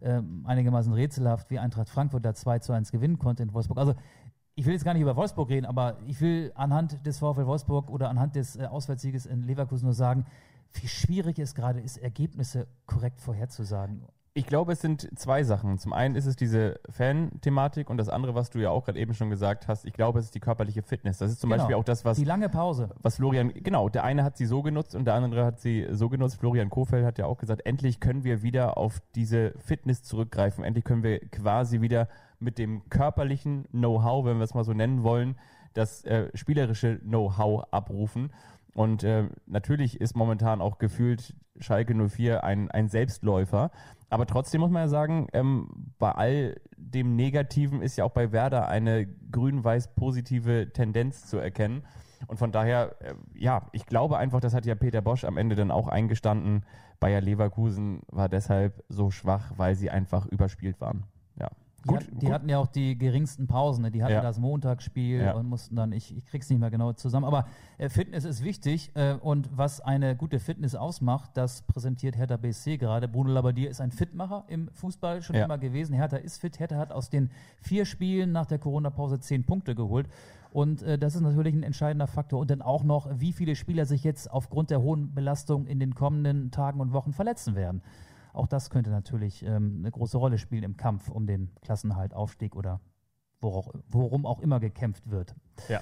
[0.00, 3.78] ähm, einigermaßen rätselhaft, wie Eintracht Frankfurt da 2 zu 1 gewinnen konnte in Wolfsburg.
[3.78, 3.94] Also
[4.56, 7.90] ich will jetzt gar nicht über Wolfsburg reden, aber ich will anhand des VfL Wolfsburg
[7.90, 10.26] oder anhand des äh, Auswärtssieges in Leverkusen nur sagen,
[10.74, 14.02] wie schwierig es gerade ist, Ergebnisse korrekt vorherzusagen.
[14.36, 15.78] ich glaube, es sind zwei Sachen.
[15.78, 19.14] Zum einen ist es diese Fan-Thematik und das andere, was du ja auch gerade eben
[19.14, 21.18] schon gesagt hast, ich glaube, es ist die körperliche Fitness.
[21.18, 21.62] Das ist zum Genau.
[21.62, 22.88] Beispiel auch das, was Die lange Pause.
[23.00, 26.08] was Florian, genau, der eine hat sie so genutzt und der andere hat sie so
[26.08, 26.36] genutzt.
[26.40, 30.64] Florian Kofeld hat ja auch gesagt, endlich können wir wieder auf diese Fitness zurückgreifen.
[30.64, 32.08] Endlich können wir quasi wieder
[32.44, 35.36] mit dem körperlichen Know-how, wenn wir es mal so nennen wollen,
[35.72, 38.32] das äh, spielerische Know-how abrufen.
[38.74, 43.70] Und äh, natürlich ist momentan auch gefühlt Schalke 04 ein, ein Selbstläufer.
[44.10, 48.32] Aber trotzdem muss man ja sagen, ähm, bei all dem Negativen ist ja auch bei
[48.32, 51.84] Werder eine grün-weiß positive Tendenz zu erkennen.
[52.26, 55.56] Und von daher, äh, ja, ich glaube einfach, das hat ja Peter Bosch am Ende
[55.56, 56.64] dann auch eingestanden.
[57.00, 61.04] Bayer Leverkusen war deshalb so schwach, weil sie einfach überspielt waren.
[61.38, 61.50] Ja,
[61.84, 63.82] Die, Gut, hat, die hatten ja auch die geringsten Pausen.
[63.82, 63.90] Ne?
[63.90, 64.22] Die hatten Ja.
[64.22, 65.32] das Montagsspiel Ja.
[65.34, 67.26] und mussten dann, ich, ich krieg's nicht mehr genau zusammen.
[67.26, 67.46] Aber
[67.78, 72.78] äh, Fitness ist wichtig äh, und was eine gute Fitness ausmacht, das präsentiert Hertha BSC
[72.78, 73.06] gerade.
[73.06, 75.44] Bruno Labbadia ist ein Fitmacher im Fußball schon Ja.
[75.44, 75.94] immer gewesen.
[75.94, 76.58] Hertha ist fit.
[76.58, 77.30] Hertha hat aus den
[77.60, 80.08] vier Spielen nach der Corona-Pause zehn Punkte geholt.
[80.52, 82.40] Und äh, das ist natürlich ein entscheidender Faktor.
[82.40, 85.94] Und dann auch noch, wie viele Spieler sich jetzt aufgrund der hohen Belastung in den
[85.94, 87.82] kommenden Tagen und Wochen verletzen werden.
[88.34, 92.56] Auch das könnte natürlich ähm, eine große Rolle spielen im Kampf um den Klassenhalt, Aufstieg
[92.56, 92.80] oder
[93.40, 95.34] worauf, worum auch immer gekämpft wird.
[95.68, 95.80] Ja.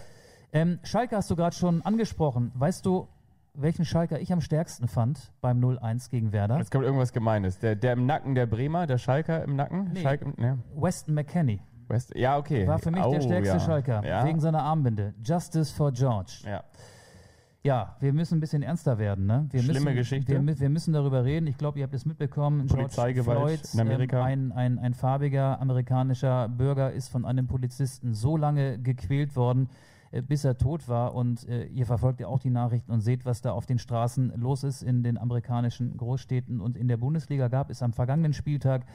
[0.53, 2.53] Ähm, Schalke hast du gerade schon angesprochen.
[2.55, 3.09] Weißt du,
[3.55, 6.59] welchen Schalker ich am stärksten fand beim 0-1 gegen Werder?
[6.59, 7.59] Jetzt kommt irgendwas Gemeines.
[7.59, 9.91] Der, der im Nacken der Bremer, der Schalker im Nacken?
[9.95, 10.03] Nee.
[10.03, 10.59] Schalke, im- ne?
[10.75, 12.67] Weston McKenney West, ja, okay.
[12.67, 13.61] war für mich Oh, der stärkste ja.
[13.61, 14.25] Schalker, Ja.
[14.25, 15.13] wegen seiner Armbinde.
[15.23, 16.43] Justice for George.
[16.47, 16.63] ja.
[17.65, 19.27] Ja, wir müssen ein bisschen ernster werden.
[19.27, 19.47] Ne?
[19.51, 20.33] Wir Schlimme müssen, Geschichte.
[20.33, 21.47] Wir, wir müssen darüber reden.
[21.47, 22.67] Ich glaube, ihr habt es mitbekommen.
[22.67, 24.29] George Polizeigewalt Floyd, in Amerika.
[24.29, 29.69] Ähm, ein, ein, ein farbiger amerikanischer Bürger ist von einem Polizisten so lange gequält worden,
[30.11, 31.15] äh, bis er tot war.
[31.15, 34.33] Und äh, ihr verfolgt ja auch die Nachrichten und seht, was da auf den Straßen
[34.37, 36.61] los ist in den amerikanischen Großstädten.
[36.61, 38.87] Und in der Bundesliga gab es am vergangenen Spieltag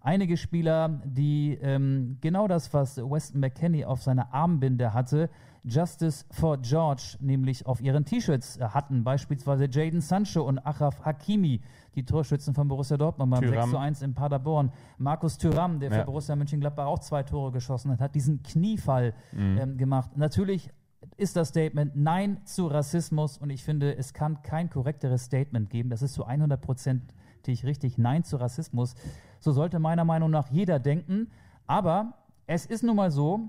[0.00, 5.28] einige Spieler, die ähm, genau das, was Weston McKenney auf seiner Armbinde hatte,
[5.64, 9.02] Justice for George, nämlich auf ihren T-Shirts äh, hatten.
[9.02, 11.60] Beispielsweise Jaden Sancho und Achraf Hakimi,
[11.94, 13.60] die Torschützen von Borussia Dortmund beim Thuram.
[13.62, 14.72] 6 zu 1 in Paderborn.
[14.98, 16.00] Markus Thüram, der Ja.
[16.00, 20.16] für Borussia Mönchengladbach auch zwei Tore geschossen hat, hat diesen Kniefall ähm, gemacht.
[20.16, 20.70] Natürlich
[21.16, 25.88] ist das Statement Nein zu Rassismus und ich finde, es kann kein korrekteres Statement geben.
[25.90, 27.98] Das ist zu 100 prozentig richtig.
[27.98, 28.94] Nein zu Rassismus.
[29.40, 31.30] So sollte meiner Meinung nach jeder denken.
[31.66, 32.14] Aber
[32.46, 33.48] es ist nun mal so,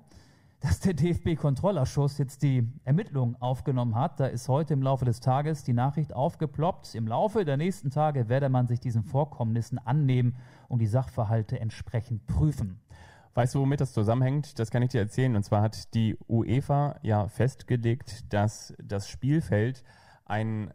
[0.59, 4.19] dass der DFB-Kontrollausschuss jetzt die Ermittlungen aufgenommen hat.
[4.19, 6.95] Da ist heute im Laufe des Tages die Nachricht aufgeploppt.
[6.95, 10.35] Im Laufe der nächsten Tage werde man sich diesen Vorkommnissen annehmen
[10.67, 12.79] und die Sachverhalte entsprechend prüfen.
[13.35, 14.57] Weißt du, womit das zusammenhängt?
[14.59, 15.35] Das kann ich dir erzählen.
[15.35, 19.83] Und zwar hat die UEFA ja festgelegt, dass das Spielfeld
[20.23, 20.71] ein,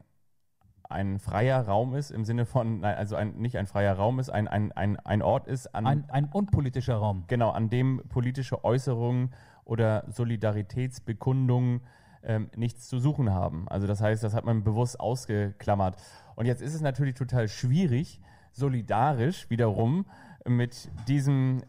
[0.84, 4.28] ein freier Raum ist, im Sinne von, nein, also ein, nicht ein freier Raum ist,
[4.28, 7.24] ein, ein, ein, ein Ort ist, an, Ein, ein unpolitischer Raum.
[7.28, 9.30] genau, an dem politische Äußerungen
[9.70, 11.82] oder Solidaritätsbekundungen
[12.24, 13.68] ähm, nichts zu suchen haben.
[13.68, 15.96] Also das heißt, das hat man bewusst ausgeklammert.
[16.34, 20.06] Und jetzt ist es natürlich total schwierig, solidarisch wiederum
[20.44, 21.62] mit diesem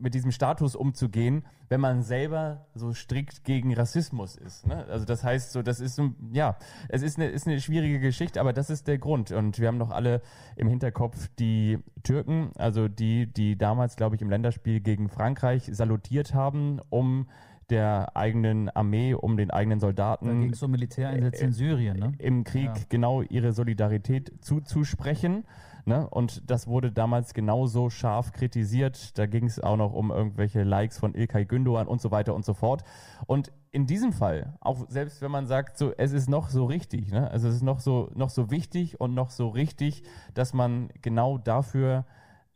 [0.00, 4.66] mit diesem Status umzugehen, wenn man selber so strikt gegen Rassismus ist.
[4.66, 4.84] Ne?
[4.86, 6.56] Also das heißt so, das ist so, ja,
[6.88, 9.32] es ist eine, ist eine schwierige Geschichte, aber das ist der Grund.
[9.32, 10.22] Und wir haben noch alle
[10.56, 16.34] im Hinterkopf die Türken, also die, die damals, glaube ich, im Länderspiel gegen Frankreich salutiert
[16.34, 17.26] haben, um
[17.70, 21.98] der eigenen Armee, um den eigenen Da Soldaten ging es um Militäreinsätze in Syrien.
[21.98, 22.12] Ne?
[22.18, 22.82] im Krieg Ja.
[22.88, 25.44] genau ihre Solidarität zuzusprechen.
[25.88, 26.06] Ne?
[26.10, 29.16] Und das wurde damals genauso scharf kritisiert.
[29.16, 32.44] Da ging es auch noch um irgendwelche Likes von Ilkay Gündoğan und so weiter und
[32.44, 32.84] so fort.
[33.26, 37.10] Und in diesem Fall, auch selbst wenn man sagt, so es ist noch so richtig,
[37.10, 37.30] ne?
[37.30, 40.02] also es ist noch so noch so wichtig und noch so richtig,
[40.34, 42.04] dass man genau dafür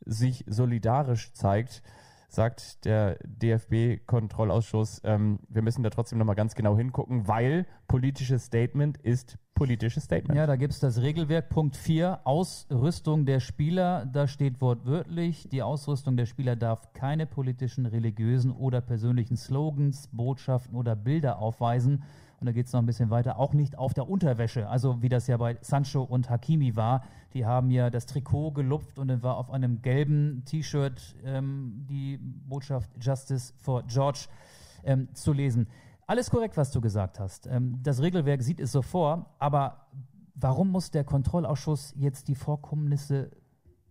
[0.05, 1.81] sich solidarisch zeigt,
[2.33, 8.97] sagt der DFB-Kontrollausschuss, ähm, wir müssen da trotzdem nochmal ganz genau hingucken, weil politisches Statement
[8.97, 10.37] ist politisches Statement.
[10.37, 14.05] Ja, da gibt's das Regelwerk Punkt 4, Ausrüstung der Spieler.
[14.05, 20.75] Da steht wortwörtlich, die Ausrüstung der Spieler darf keine politischen, religiösen oder persönlichen Slogans, Botschaften
[20.75, 22.03] oder Bilder aufweisen.
[22.39, 24.67] Und da geht's noch ein bisschen weiter, auch nicht auf der Unterwäsche.
[24.67, 27.03] Also wie das ja bei Sancho und Hakimi war.
[27.33, 32.17] Die haben ja das Trikot gelupft und dann war auf einem gelben T-Shirt ähm, die
[32.17, 34.27] Botschaft Justice for George
[34.83, 35.67] ähm, zu lesen.
[36.05, 37.47] Alles korrekt, was du gesagt hast.
[37.47, 39.87] Ähm, das Regelwerk sieht es so vor, aber
[40.35, 43.31] warum muss der Kontrollausschuss jetzt die Vorkommnisse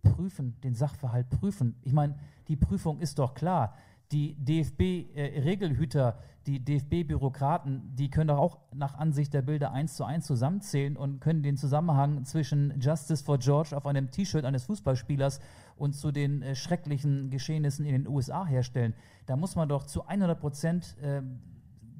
[0.03, 1.75] prüfen, den Sachverhalt prüfen?
[1.81, 2.15] Ich meine,
[2.47, 3.73] die Prüfung ist doch klar.
[4.13, 10.27] Die DFB-Regelhüter, die DFB-Bürokraten, die können doch auch nach Ansicht der Bilder eins zu eins
[10.27, 15.39] zusammenzählen und können den Zusammenhang zwischen Justice for George auf einem T-Shirt eines Fußballspielers
[15.77, 18.93] und zu den äh, schrecklichen Geschehnissen in den USA herstellen.
[19.25, 21.23] Da muss man doch zu 100 Prozent äh,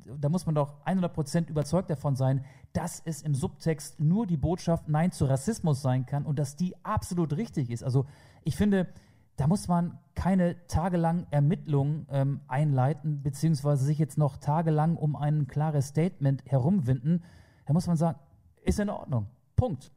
[0.05, 2.43] da muss man doch 100% überzeugt davon sein,
[2.73, 6.75] dass es im Subtext nur die Botschaft Nein zu Rassismus sein kann und dass die
[6.83, 7.83] absolut richtig ist.
[7.83, 8.05] Also
[8.43, 8.87] ich finde,
[9.37, 15.47] da muss man keine tagelang Ermittlungen ähm, einleiten, beziehungsweise sich jetzt noch tagelang um ein
[15.47, 17.23] klares Statement herumwinden.
[17.65, 18.19] Da muss man sagen,
[18.63, 19.27] ist in Ordnung.
[19.55, 19.91] Punkt.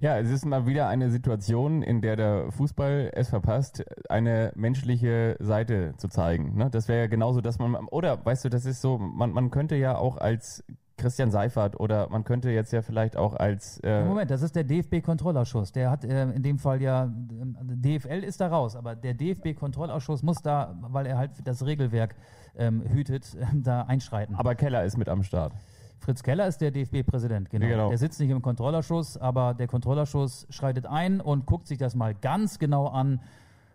[0.00, 5.36] Ja, es ist mal wieder eine Situation, in der der Fußball es verpasst, eine menschliche
[5.38, 6.56] Seite zu zeigen.
[6.56, 6.70] Ne?
[6.70, 9.76] Das wäre ja genauso, dass man, oder weißt du, das ist so, man, man könnte
[9.76, 10.64] ja auch als
[11.02, 14.64] Christian Seifert oder man könnte jetzt ja vielleicht auch als äh, Moment, das ist der
[14.64, 15.72] DFB-Kontrollausschuss.
[15.72, 20.22] Der hat äh, in dem Fall ja, ähm, DFL ist da raus, aber der DFB-Kontrollausschuss
[20.22, 22.14] muss da, weil er halt das Regelwerk
[22.56, 24.36] ähm, hütet, äh, da einschreiten.
[24.36, 25.52] aber Keller ist mit am Start.
[25.98, 27.66] Fritz Keller ist der DFB-Präsident, genau.
[27.66, 27.88] Genau.
[27.88, 32.14] Der sitzt nicht im Kontrollausschuss, aber der Kontrollausschuss schreitet ein und guckt sich das mal
[32.14, 33.20] ganz genau an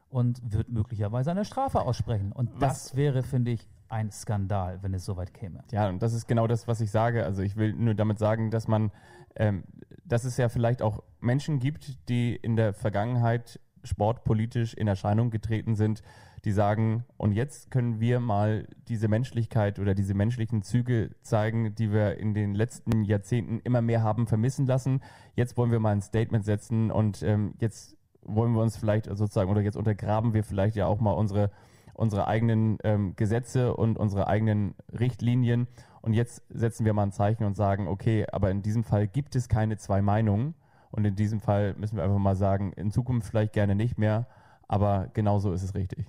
[0.10, 2.32] und wird möglicherweise eine Strafe aussprechen.
[2.32, 5.64] Und das wäre, finde ich, ein Skandal, wenn es soweit käme.
[5.72, 7.24] Ja, und das ist genau das, was ich sage.
[7.24, 8.92] Also ich will nur damit sagen, dass man,
[9.36, 9.64] ähm,
[10.06, 15.76] dass es ja vielleicht auch Menschen gibt, die in der Vergangenheit sportpolitisch in Erscheinung getreten
[15.76, 16.02] sind,
[16.44, 21.92] die sagen, und jetzt können wir mal diese Menschlichkeit oder diese menschlichen Züge zeigen, die
[21.92, 25.02] wir in den letzten Jahrzehnten immer mehr haben vermissen lassen.
[25.36, 29.50] Jetzt wollen wir mal ein Statement setzen und ähm, jetzt wollen wir uns vielleicht sozusagen,
[29.50, 31.50] oder jetzt untergraben wir vielleicht ja auch mal unsere
[31.98, 35.68] unsere eigenen ähm, Gesetze und unsere eigenen Richtlinien.
[36.02, 39.36] Und jetzt setzen wir mal ein Zeichen und sagen, okay, aber in diesem Fall gibt
[39.36, 40.54] es keine zwei Meinungen.
[40.92, 44.28] Und in diesem Fall müssen wir einfach mal sagen, in Zukunft vielleicht gerne nicht mehr,
[44.68, 46.06] aber genau so ist es richtig.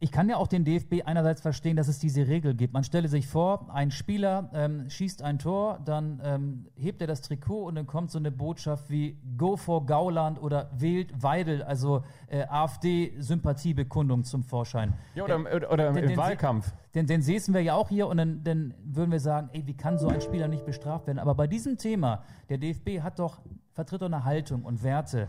[0.00, 2.72] Ich kann ja auch den DFB einerseits verstehen, dass es diese Regel gibt.
[2.72, 7.20] Man stelle sich vor, ein Spieler ähm, schießt ein Tor, dann ähm, hebt er das
[7.20, 12.04] Trikot und dann kommt so eine Botschaft wie Go for Gauland oder wählt Weidel, also
[12.28, 14.94] äh, AfD-Sympathiebekundung zum Vorschein.
[15.16, 16.72] Ja, oder, oder, oder Den- im den Wahlkampf.
[16.94, 19.76] Den, den säßen wir ja auch hier und dann, dann würden wir sagen, ey, wie
[19.76, 21.18] kann so ein Spieler nicht bestraft werden?
[21.18, 23.40] Aber bei diesem Thema, der DFB hat doch,
[23.72, 25.28] vertritt doch eine Haltung und Werte.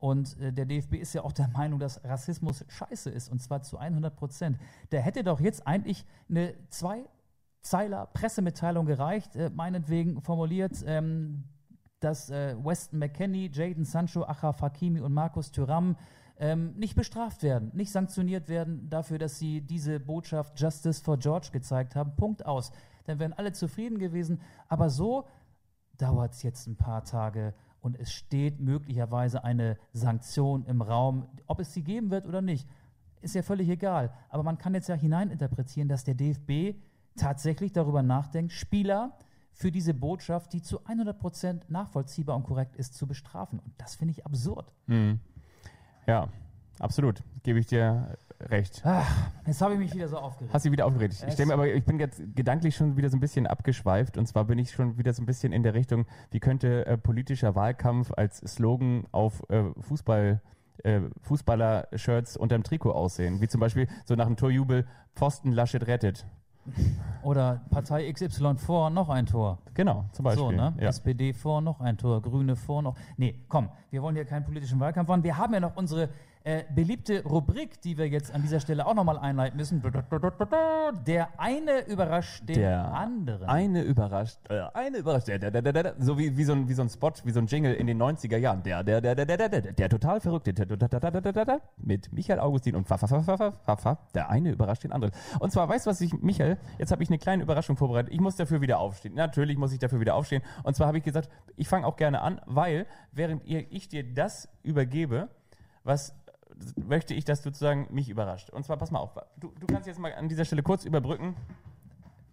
[0.00, 3.62] Und äh, der DFB ist ja auch der Meinung, dass Rassismus scheiße ist, und zwar
[3.62, 4.58] zu 100 Prozent.
[4.90, 7.04] Der hätte doch jetzt eigentlich eine zwei
[7.60, 11.44] Zeiler Pressemitteilung gereicht, äh, meinetwegen formuliert, ähm,
[12.00, 15.96] dass äh, Weston McKenney, Jaden Sancho, Achraf Hakimi und Markus Thuram
[16.38, 21.50] ähm, nicht bestraft werden, nicht sanktioniert werden dafür, dass sie diese Botschaft Justice for George
[21.52, 22.16] gezeigt haben.
[22.16, 22.72] Punkt aus.
[23.04, 24.40] Dann wären alle zufrieden gewesen.
[24.68, 25.26] Aber so
[25.98, 31.26] dauert es jetzt ein paar Tage und es steht möglicherweise eine Sanktion im Raum.
[31.46, 32.68] Ob es sie geben wird oder nicht,
[33.20, 34.12] ist ja völlig egal.
[34.28, 36.78] Aber man kann jetzt ja hineininterpretieren, dass der DFB
[37.16, 39.16] tatsächlich darüber nachdenkt, Spieler
[39.52, 43.58] für diese Botschaft, die zu 100% nachvollziehbar und korrekt ist, zu bestrafen.
[43.58, 44.72] Und das finde ich absurd.
[46.06, 46.28] Ja,
[46.80, 47.22] absolut.
[47.42, 48.82] Gebe ich dir recht.
[49.46, 50.52] Jetzt habe ich mich wieder so aufgeregt.
[50.52, 51.24] Hast du wieder aufgeregt.
[51.26, 54.26] Ich stelle mir aber, ich bin jetzt gedanklich schon wieder so ein bisschen abgeschweift und
[54.26, 57.54] zwar bin ich schon wieder so ein bisschen in der Richtung, wie könnte äh, politischer
[57.54, 60.40] Wahlkampf als Slogan auf äh, Fußball
[60.84, 63.40] äh, Fußballer-Shirts unterm Trikot aussehen.
[63.40, 66.26] Wie zum Beispiel so nach dem Torjubel Pfosten Laschet rettet.
[67.22, 69.58] Oder Partei XY vor, noch ein Tor.
[69.74, 70.44] Genau, zum Beispiel.
[70.44, 70.74] So, ne?
[70.78, 70.88] ja.
[70.88, 72.96] SPD vor, noch ein Tor, Grüne vor, noch.
[73.16, 75.24] Nee, komm, wir wollen hier keinen politischen Wahlkampf machen.
[75.24, 76.10] Wir haben ja noch unsere
[76.42, 79.82] äh, beliebte Rubrik, die wir jetzt an dieser Stelle auch nochmal einleiten müssen.
[81.06, 83.46] Der eine überrascht den der anderen.
[83.46, 86.72] Eine überrascht, äh, eine überrascht, der, der, der, der, so wie, wie, so ein, wie
[86.72, 88.62] so ein Spot, wie so ein Jingle in den 90er Jahren.
[88.62, 91.44] Der, der, der, der, der, der, der, der total verrückte, der, der, der, der, der,
[91.44, 95.12] der, mit Michael Augustin und fa, fa, fa, der eine überrascht den anderen.
[95.40, 98.14] Und zwar, weißt du was ich, Michael, jetzt habe ich eine kleine Überraschung vorbereitet.
[98.14, 99.14] Ich muss dafür wieder aufstehen.
[99.14, 100.42] Natürlich muss ich dafür wieder aufstehen.
[100.62, 104.02] Und zwar habe ich gesagt, ich fange auch gerne an, weil während ihr, ich dir
[104.14, 105.28] das übergebe,
[105.82, 106.14] was
[106.86, 108.50] möchte ich, dass du sozusagen mich überrascht.
[108.50, 111.34] Und zwar, pass mal auf, du, du kannst jetzt mal an dieser Stelle kurz überbrücken.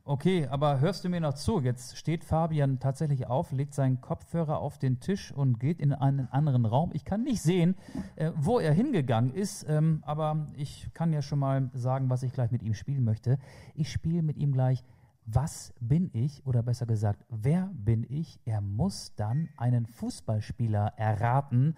[0.09, 1.59] Okay, aber hörst du mir noch zu?
[1.59, 6.30] Jetzt steht Fabian tatsächlich auf, legt seinen Kopfhörer auf den Tisch und geht in einen
[6.32, 6.91] anderen Raum.
[6.93, 7.75] Ich kann nicht sehen,
[8.15, 12.32] äh, wo er hingegangen ist, ähm, aber ich kann ja schon mal sagen, was ich
[12.32, 13.38] gleich mit ihm spielen möchte.
[13.75, 14.86] Ich spiele mit ihm gleich
[15.25, 16.45] Was bin ich?
[16.45, 18.39] Oder besser gesagt, wer bin ich?
[18.45, 21.75] Er muss dann einen Fußballspieler erraten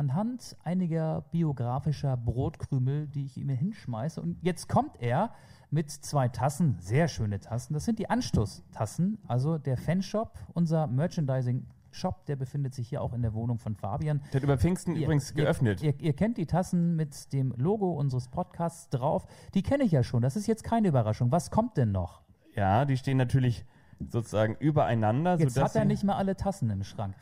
[0.00, 4.20] anhand einiger biografischer Brotkrümel, die ich ihm hinschmeiße.
[4.22, 5.30] Und jetzt kommt er
[5.70, 7.74] mit zwei Tassen, sehr schöne Tassen.
[7.74, 13.20] Das sind die Anstoßtassen, also der Fanshop, unser Merchandising-Shop, der befindet sich hier auch in
[13.20, 14.22] der Wohnung von Fabian.
[14.32, 15.82] Der hat über Pfingsten Ihr- übrigens ihr, geöffnet.
[15.82, 19.26] Ihr, ihr kennt die Tassen mit dem Logo unseres Podcasts drauf.
[19.52, 20.22] Die kenne ich ja schon.
[20.22, 21.30] Das ist jetzt keine Überraschung.
[21.30, 22.22] Was kommt denn noch?
[22.56, 23.66] Ja, die stehen natürlich
[24.08, 25.38] sozusagen übereinander.
[25.38, 27.14] Jetzt hat er nicht mal alle Tassen im Schrank.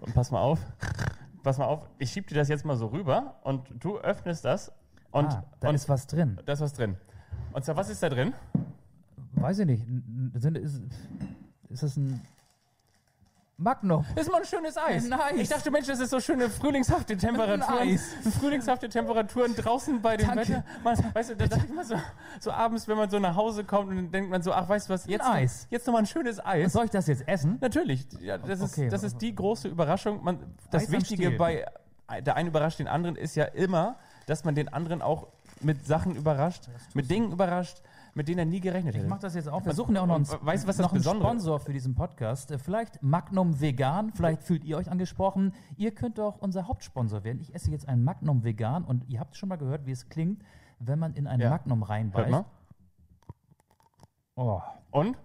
[0.00, 0.58] Und pass mal auf.
[1.42, 1.88] Pass mal auf.
[1.98, 4.72] Ich schieb dir das jetzt mal so rüber und du öffnest das
[5.10, 6.38] und, ah, da und ist was drin.
[6.44, 6.96] da ist was drin.
[7.52, 8.32] Und zwar, was ist da drin?
[9.32, 9.86] Weiß ich nicht.
[10.34, 10.82] Sind, ist,
[11.68, 12.20] ist das ein
[13.60, 14.06] Magnum?
[14.14, 15.06] Das ist mal ein schönes Eis.
[15.06, 15.20] Nice.
[15.36, 17.98] Ich dachte, Mensch, das ist so schöne frühlingshafte Temperaturen.
[18.40, 20.48] Frühlingshafte Temperaturen draußen bei dem Danke.
[20.48, 20.64] Wetter.
[20.82, 21.94] Man, weißt du, da dachte ich mal so,
[22.40, 24.88] so abends, wenn man so nach Hause kommt und dann denkt man so, ach, weißt
[24.88, 25.66] du was, jetzt, Ein Eis.
[25.70, 26.72] jetzt noch mal ein schönes Eis.
[26.72, 27.58] Soll ich das jetzt essen?
[27.60, 28.86] Natürlich, ja, das, Okay.
[28.86, 30.24] ist, das ist die große Überraschung.
[30.24, 30.38] Man,
[30.70, 31.66] das Eis Wichtige bei
[32.22, 33.96] der eine überrascht den anderen ist ja immer,
[34.26, 35.28] dass man den anderen auch
[35.60, 37.82] mit Sachen überrascht, mit Dingen überrascht.
[38.14, 39.04] Mit denen er nie gerechnet hätte.
[39.04, 39.64] Ich mache das jetzt auch.
[39.64, 42.52] Wir suchen ja auch noch einen, weißt du, was noch einen Sponsor für diesen Podcast.
[42.58, 44.12] Vielleicht Magnum Vegan.
[44.12, 45.52] Vielleicht fühlt ihr euch angesprochen.
[45.76, 47.40] Ihr könnt doch unser Hauptsponsor werden.
[47.40, 50.42] Ich esse jetzt ein Magnum Vegan und ihr habt schon mal gehört, wie es klingt,
[50.78, 51.50] wenn man in ein Ja.
[51.50, 52.44] Magnum reinbeißt.
[54.36, 55.16] Oh, Und?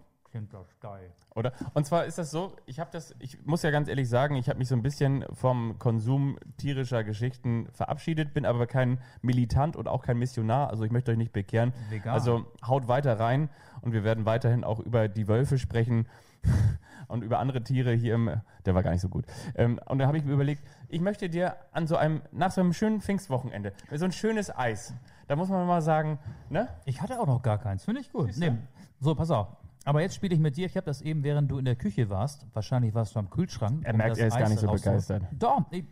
[0.82, 1.12] Geil.
[1.34, 1.52] Oder?
[1.74, 4.50] Und zwar ist das so, ich habe das, ich muss ja ganz ehrlich sagen, ich
[4.50, 9.88] habe mich so ein bisschen vom Konsum tierischer Geschichten verabschiedet, bin aber kein Militant und
[9.88, 11.74] auch kein Missionar, also ich möchte euch nicht bekehren.
[11.90, 12.14] Vegan.
[12.14, 13.50] Also haut weiter rein
[13.82, 16.08] und wir werden weiterhin auch über die Wölfe sprechen
[17.08, 19.26] und über andere Tiere hier im, der war gar nicht so gut.
[19.56, 22.62] Ähm, und da habe ich mir überlegt, ich möchte dir an so einem, nach so
[22.62, 24.94] einem schönen Pfingstwochenende, so ein schönes Eis,
[25.28, 26.20] da muss man mal sagen,
[26.50, 26.68] ne?
[26.86, 27.84] Ich hatte auch noch gar keins.
[27.84, 28.32] Finde ich gut.
[28.38, 28.54] Nee.
[29.00, 29.48] So, pass auf.
[29.86, 30.66] Aber jetzt spiele ich mit dir.
[30.66, 33.86] Ich habe das eben, während du in der Küche warst, wahrscheinlich warst du am Kühlschrank.
[33.86, 35.24] Er merkt, das er ist gar Eis nicht so begeistert.
[35.32, 35.86] Doch, ich,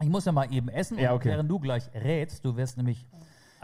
[0.00, 0.98] ich muss ja mal eben essen.
[0.98, 1.30] Ja, und okay.
[1.30, 3.06] Während du gleich rätst, du wirst nämlich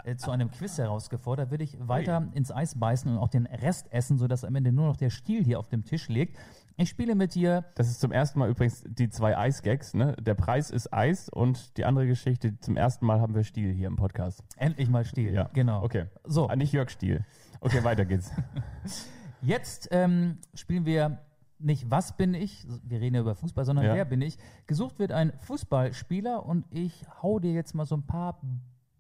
[0.04, 3.92] äh, zu einem Quiz herausgefordert, würde ich weiter ins Eis beißen und auch den Rest
[3.92, 6.38] essen, sodass am Ende nur noch der Stiel hier auf dem Tisch liegt.
[6.80, 7.64] Ich spiele mit dir.
[7.74, 10.14] Das ist zum ersten Mal übrigens die zwei Eisgags, ne?
[10.20, 13.88] Der Preis ist Eis und die andere Geschichte, zum ersten Mal haben wir Stiel hier
[13.88, 14.44] im Podcast.
[14.56, 15.34] Endlich mal Stiel.
[15.34, 15.82] Ja, Genau.
[15.82, 16.06] Okay.
[16.24, 17.24] So, Ah, nicht Jörg Stiel.
[17.60, 18.30] Okay, weiter geht's.
[19.42, 21.18] Jetzt ähm, spielen wir
[21.60, 23.94] nicht was bin ich, wir reden ja über Fußball, sondern Ja.
[23.94, 24.38] wer bin ich.
[24.66, 28.40] Gesucht wird ein Fußballspieler und ich hau dir jetzt mal so ein paar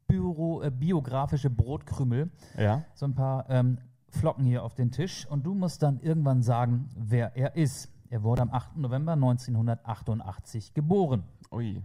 [0.08, 2.84] Büro, äh, biografische Brotkrümel, ja.
[2.94, 3.78] so ein paar ähm,
[4.08, 7.92] Flocken hier auf den Tisch und du musst dann irgendwann sagen, wer er ist.
[8.10, 8.78] Er wurde am 8.
[8.78, 11.82] November 1988 geboren Ui.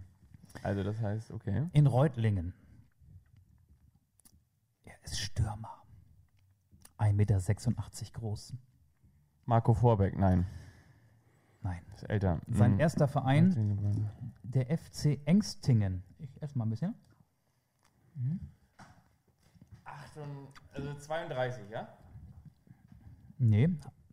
[0.62, 1.68] Also das heißt, okay.
[1.72, 2.54] in Reutlingen.
[4.84, 5.83] Er ist Stürmer.
[6.98, 7.38] 1,86 Meter
[8.20, 8.54] groß.
[9.46, 10.46] Marco Vorbeck, nein.
[11.62, 11.80] Nein.
[11.94, 12.40] Ist älter.
[12.48, 12.80] Sein Hm.
[12.80, 14.10] erster Verein,
[14.42, 16.02] der FC Engstingen.
[16.18, 16.94] Ich esse mal ein bisschen.
[19.84, 21.88] Also 32, ja?
[23.38, 23.68] Nee,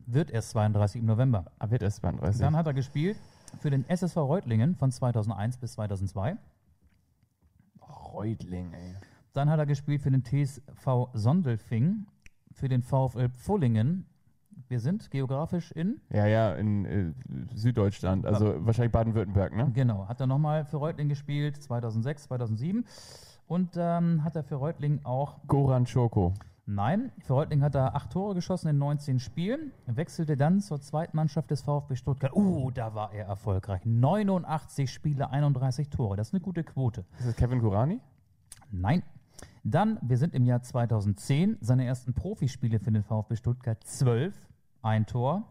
[0.05, 1.45] wird erst 32 im November.
[1.59, 2.41] Ah, wird erst 32.
[2.41, 3.17] Dann hat er gespielt
[3.59, 6.37] für den SSV Reutlingen von 2001 bis 2002.
[7.81, 8.95] Reutling, ey.
[9.33, 12.07] Dann hat er gespielt für den TSV Sondelfing,
[12.53, 14.05] für den VfL Pfullingen.
[14.67, 17.13] Wir sind geografisch in, Ja, ja, in äh,
[17.53, 19.71] Süddeutschland, also wahrscheinlich Baden-Württemberg, ne?
[19.73, 22.85] genau, hat er nochmal für Reutlingen gespielt, 2006, 2007.
[23.47, 26.33] Und ähm, hat er für Reutlingen auch Goran Schoko.
[26.65, 31.51] Nein, für Reutling hat er acht Tore geschossen in 19 Spielen, wechselte dann zur Zweitmannschaft
[31.51, 32.33] des VfB Stuttgart.
[32.33, 33.81] Uh, da war er erfolgreich.
[33.83, 36.15] 89 Spiele, 31 Tore.
[36.15, 37.03] Das ist eine gute Quote.
[37.19, 37.99] Ist das Kevin Kurani?
[38.71, 39.03] Nein.
[39.63, 44.35] Dann, wir sind im Jahr 2010, seine ersten Profispiele für den VfB Stuttgart 12,
[44.81, 45.43] ein Tor,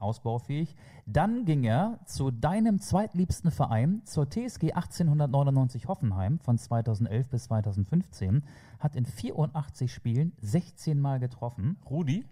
[0.00, 0.76] ausbaufähig.
[1.06, 8.44] Dann ging er zu deinem zweitliebsten Verein, zur TSG 1899 Hoffenheim von 2011 bis 2015,
[8.78, 11.78] hat in 84 Spielen 16 Mal getroffen.
[11.88, 12.24] Rudi?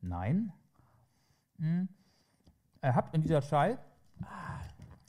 [0.00, 0.52] Nein.
[1.58, 1.88] Hm.
[2.80, 3.78] Er hat in dieser Zeit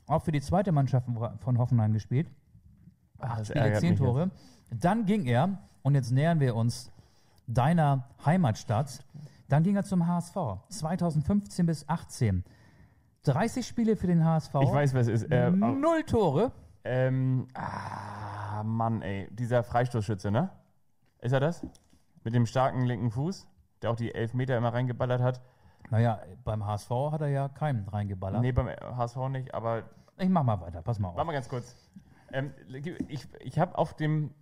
[0.08, 1.08] auch für die zweite Mannschaft
[1.40, 2.32] von Hoffenheim gespielt.
[3.20, 4.32] Ach, das Spiele, zehn mich jetzt.
[4.70, 6.92] Dann ging er, und jetzt nähern wir uns
[7.48, 9.04] deiner Heimatstadt,
[9.48, 10.36] dann ging er zum HSV.
[10.70, 12.44] 2015 bis 18.
[13.24, 14.56] 30 Spiele für den HSV.
[14.62, 15.24] Ich weiß, wer es ist.
[15.32, 16.52] Äh, Null Tore.
[16.84, 19.28] ähm, ah, Mann, ey.
[19.32, 20.50] Dieser Freistoßschütze, ne?
[21.20, 21.66] Ist er das?
[22.24, 23.48] Mit dem starken linken Fuß,
[23.82, 25.42] der auch die Elfmeter immer reingeballert hat.
[25.90, 28.42] Naja, beim HSV hat er ja keinen reingeballert.
[28.42, 29.84] Nee, beim HSV nicht, aber
[30.18, 31.16] Ich mach mal weiter, pass mal auf.
[31.16, 31.76] Warte mal ganz kurz.
[32.34, 32.54] Ähm,
[33.08, 34.34] ich ich habe auf dem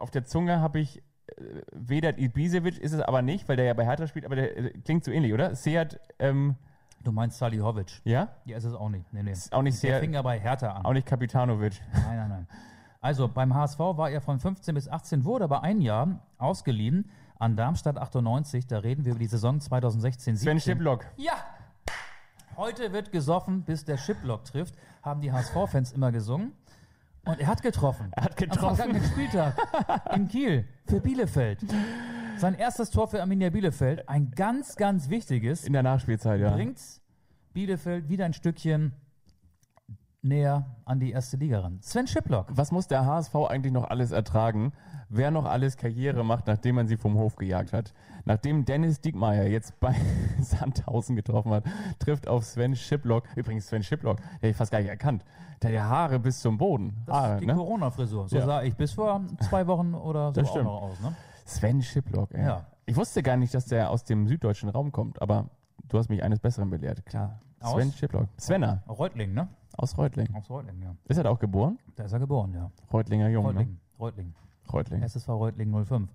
[0.00, 0.98] auf der Zunge habe ich
[1.28, 4.56] äh, Vedat Ibisevic ist es aber nicht, weil der ja bei Hertha spielt, aber der
[4.56, 5.54] äh, klingt so ähnlich, oder?
[5.54, 6.56] Seat, ähm,
[7.02, 8.02] Du meinst Salihovic.
[8.04, 8.28] ja?
[8.44, 9.10] Ja, ist es auch nicht.
[9.12, 9.32] Nee, nee.
[9.52, 10.84] auch nicht Der sehr- fing ja bei Hertha an.
[10.84, 11.80] Auch nicht Kapitanovic.
[11.94, 12.48] Nein, nein, nein.
[13.00, 17.56] Also beim HSV war er von 15 bis 18, wurde aber ein Jahr ausgeliehen an
[17.56, 18.66] Darmstadt 98.
[18.66, 21.06] Da reden wir über die Saison 2016 Sven 17 Schiplock.
[21.16, 21.32] Ja!
[22.56, 26.52] Heute wird gesoffen, bis der Shiplock trifft, haben die HSV-Fans immer gesungen.
[27.24, 28.12] Und er hat getroffen.
[28.12, 28.76] Er hat Am getroffen.
[28.76, 31.60] vergangenen Spieltag in Kiel für Bielefeld.
[32.36, 36.50] Sein erstes Tor für Arminia Bielefeld, ein ganz, ganz wichtiges, In der Nachspielzeit, ja.
[36.50, 36.80] bringt
[37.52, 38.94] Bielefeld wieder ein Stückchen
[40.22, 41.78] näher an die erste Liga ran.
[41.82, 42.46] Sven Schiplock.
[42.50, 44.72] Was muss der HSV eigentlich noch alles ertragen?
[45.08, 47.92] Wer noch alles Karriere macht, nachdem man sie vom Hof gejagt hat?
[48.24, 49.94] Nachdem Dennis Diekmeyer jetzt bei
[50.40, 51.64] Sandhausen getroffen hat,
[51.98, 53.24] trifft auf Sven Schiplock.
[53.34, 55.24] Übrigens, Sven Schiplock, der hätte ich fast gar nicht erkannt.
[55.62, 57.02] Der hat ja Haare bis zum Boden.
[57.06, 57.54] Das Haare, ist die ne?
[57.54, 58.28] Corona-Frisur.
[58.28, 58.46] So Ja.
[58.46, 61.00] sah ich bis vor zwei Wochen oder so auch noch aus.
[61.00, 61.14] Ne?
[61.44, 62.44] Sven Schiplock, ey.
[62.44, 62.66] Ja.
[62.86, 65.46] Ich wusste gar nicht, dass der aus dem süddeutschen Raum kommt, aber
[65.88, 67.40] du hast mich eines Besseren belehrt, klar.
[67.60, 67.74] Aus?
[67.74, 68.28] Sven Schiplock.
[68.38, 69.48] Svenner Reutling, ne?
[69.80, 70.28] Aus Reutling.
[70.34, 70.94] Aus Reutling, ja.
[71.08, 71.78] Ist er da auch geboren?
[71.96, 72.70] Da ist er geboren, ja.
[72.92, 73.68] Reutlinger Jung, Reutling.
[73.68, 73.76] ne?
[73.98, 74.34] Reutling.
[74.72, 75.02] Reutling.
[75.02, 76.08] SSV Reutling 05.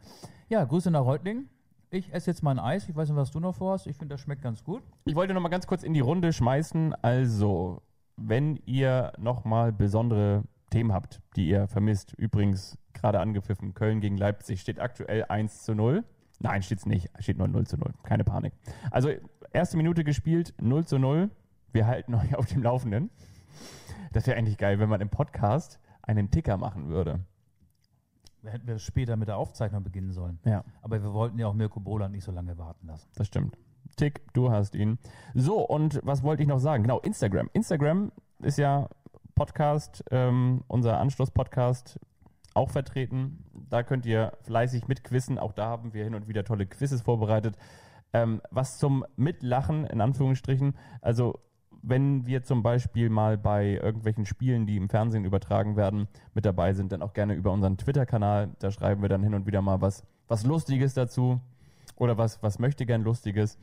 [0.50, 1.48] Ja, Grüße nach Reutling.
[1.90, 2.88] Ich esse jetzt mein Eis.
[2.90, 3.88] Ich weiß nicht, was du noch vorhast.
[3.88, 4.84] Ich finde, das schmeckt ganz gut.
[5.06, 6.94] Ich wollte noch mal ganz kurz in die Runde schmeißen.
[7.02, 7.82] Also,
[8.18, 14.18] wenn ihr noch mal besondere Themen habt, die ihr vermisst, übrigens gerade angepfiffen, Köln gegen
[14.18, 16.04] Leipzig steht aktuell 1 zu 0.
[16.40, 17.10] Nein, steht's nicht.
[17.20, 17.94] Steht nur 0 zu 0.
[18.04, 18.54] Keine Panik.
[18.92, 19.10] Also,
[19.52, 21.30] erste Minute gespielt, 0 zu 0.
[21.72, 23.10] Wir halten euch auf dem Laufenden.
[24.14, 27.20] Das wäre eigentlich geil, wenn man im Podcast einen Ticker machen würde.
[28.44, 30.40] Hätten wir später mit der Aufzeichnung beginnen sollen.
[30.46, 30.64] Ja.
[30.82, 33.10] Aber wir wollten ja auch Mirko Boland nicht so lange warten lassen.
[33.16, 33.58] Das stimmt.
[33.96, 35.00] Tick, du hast ihn.
[35.34, 36.84] So, und was wollte ich noch sagen?
[36.84, 37.50] Genau, Instagram.
[37.54, 38.90] Instagram ist ja
[39.36, 42.00] Podcast, ähm, unser Anschluss-Podcast
[42.54, 43.44] auch vertreten.
[43.70, 45.40] Da könnt ihr fleißig mitquissen.
[45.40, 47.58] Auch da haben wir hin und wieder tolle Quizzes vorbereitet.
[48.14, 50.76] Ähm, was zum Mitlachen, in Anführungsstrichen.
[51.02, 51.40] Also,
[51.88, 56.74] wenn wir zum Beispiel mal bei irgendwelchen Spielen, die im Fernsehen übertragen werden, mit dabei
[56.74, 58.50] sind, dann auch gerne über unseren Twitter-Kanal.
[58.60, 61.40] Da schreiben wir dann hin und wieder mal was, was Lustiges dazu
[61.96, 63.58] oder was, was möchte gern Lustiges.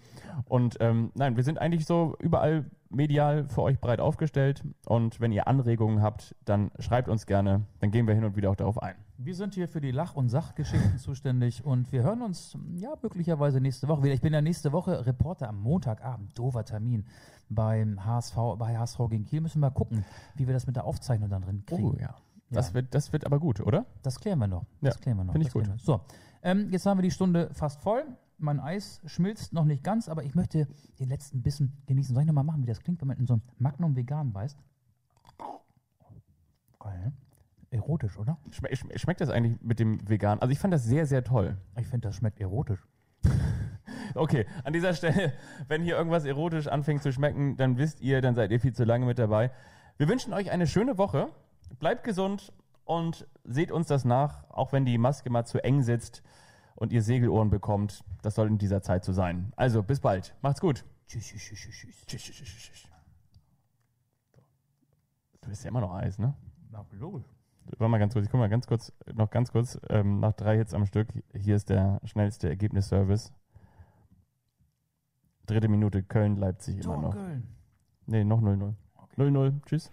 [0.48, 4.62] Und ähm, nein, wir sind eigentlich so überall medial für euch breit aufgestellt.
[4.86, 7.62] Und wenn ihr Anregungen habt, dann schreibt uns gerne.
[7.80, 8.94] Dann gehen wir hin und wieder auch darauf ein.
[9.24, 13.60] Wir sind hier für die Lach- und Sachgeschichten zuständig und wir hören uns ja möglicherweise
[13.60, 14.14] nächste Woche wieder.
[14.14, 17.04] Ich bin ja nächste Woche Reporter am Montagabend, doofer Termin
[17.48, 19.40] beim HSV, bei HSV gegen Kiel.
[19.40, 20.04] Müssen wir mal gucken,
[20.34, 21.84] wie wir das mit der Aufzeichnung dann drin kriegen.
[21.84, 22.16] Oh ja.
[22.50, 23.86] Das, Wird, das wird aber gut, oder?
[24.02, 24.66] Das klären wir noch.
[24.80, 25.32] Das Ja, klären wir noch.
[25.32, 25.70] find ich gut.
[25.80, 26.00] So,
[26.42, 28.04] ähm, jetzt haben wir die Stunde fast voll.
[28.38, 30.66] Mein Eis schmilzt noch nicht ganz, aber ich möchte
[30.98, 32.12] den letzten Bissen genießen.
[32.14, 34.58] Soll ich nochmal machen, wie das klingt, wenn man in so ein Magnum vegan beißt?
[36.80, 37.12] Geil?
[37.72, 38.36] Erotisch, oder?
[38.50, 40.38] Schme schm- schmeckt das eigentlich mit dem Vegan?
[40.40, 41.56] Also ich fand das sehr, sehr toll.
[41.80, 42.86] Ich finde, das schmeckt erotisch.
[44.14, 45.32] Okay, an dieser Stelle,
[45.68, 48.84] wenn hier irgendwas erotisch anfängt zu schmecken, dann wisst ihr, dann seid ihr viel zu
[48.84, 49.50] lange mit dabei.
[49.96, 51.28] Wir wünschen euch eine schöne Woche.
[51.78, 52.52] Bleibt gesund
[52.84, 56.22] und seht uns das nach, auch wenn die Maske mal zu eng sitzt
[56.74, 58.04] und ihr Segelohren bekommt.
[58.20, 59.50] Das soll in dieser Zeit so sein.
[59.56, 60.34] Also, bis bald.
[60.42, 60.84] Macht's gut.
[61.06, 62.06] Tschüss, tschüss, tschüss, tschüss.
[62.06, 62.88] Tschüss, tschüss, tschüss, tschüss.
[65.40, 66.34] Du bist ja immer noch Eis, ne?
[66.70, 67.24] Na, logisch.
[67.64, 70.56] Warte mal ganz kurz, ich guck mal ganz kurz, noch ganz kurz, ähm, nach drei
[70.56, 73.32] Hits am Stück, hier ist der schnellste Ergebnisservice.
[75.46, 77.14] Dritte Minute Köln, Leipzig immer noch.
[77.14, 77.48] Köln.
[78.06, 78.74] Nee, noch 0-0.
[79.16, 79.90] 0-0, tschüss.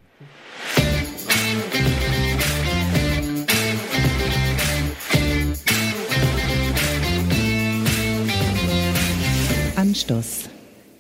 [9.75, 10.49] Anstoß.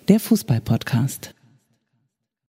[0.07, 1.35] Der Fußball-Podcast.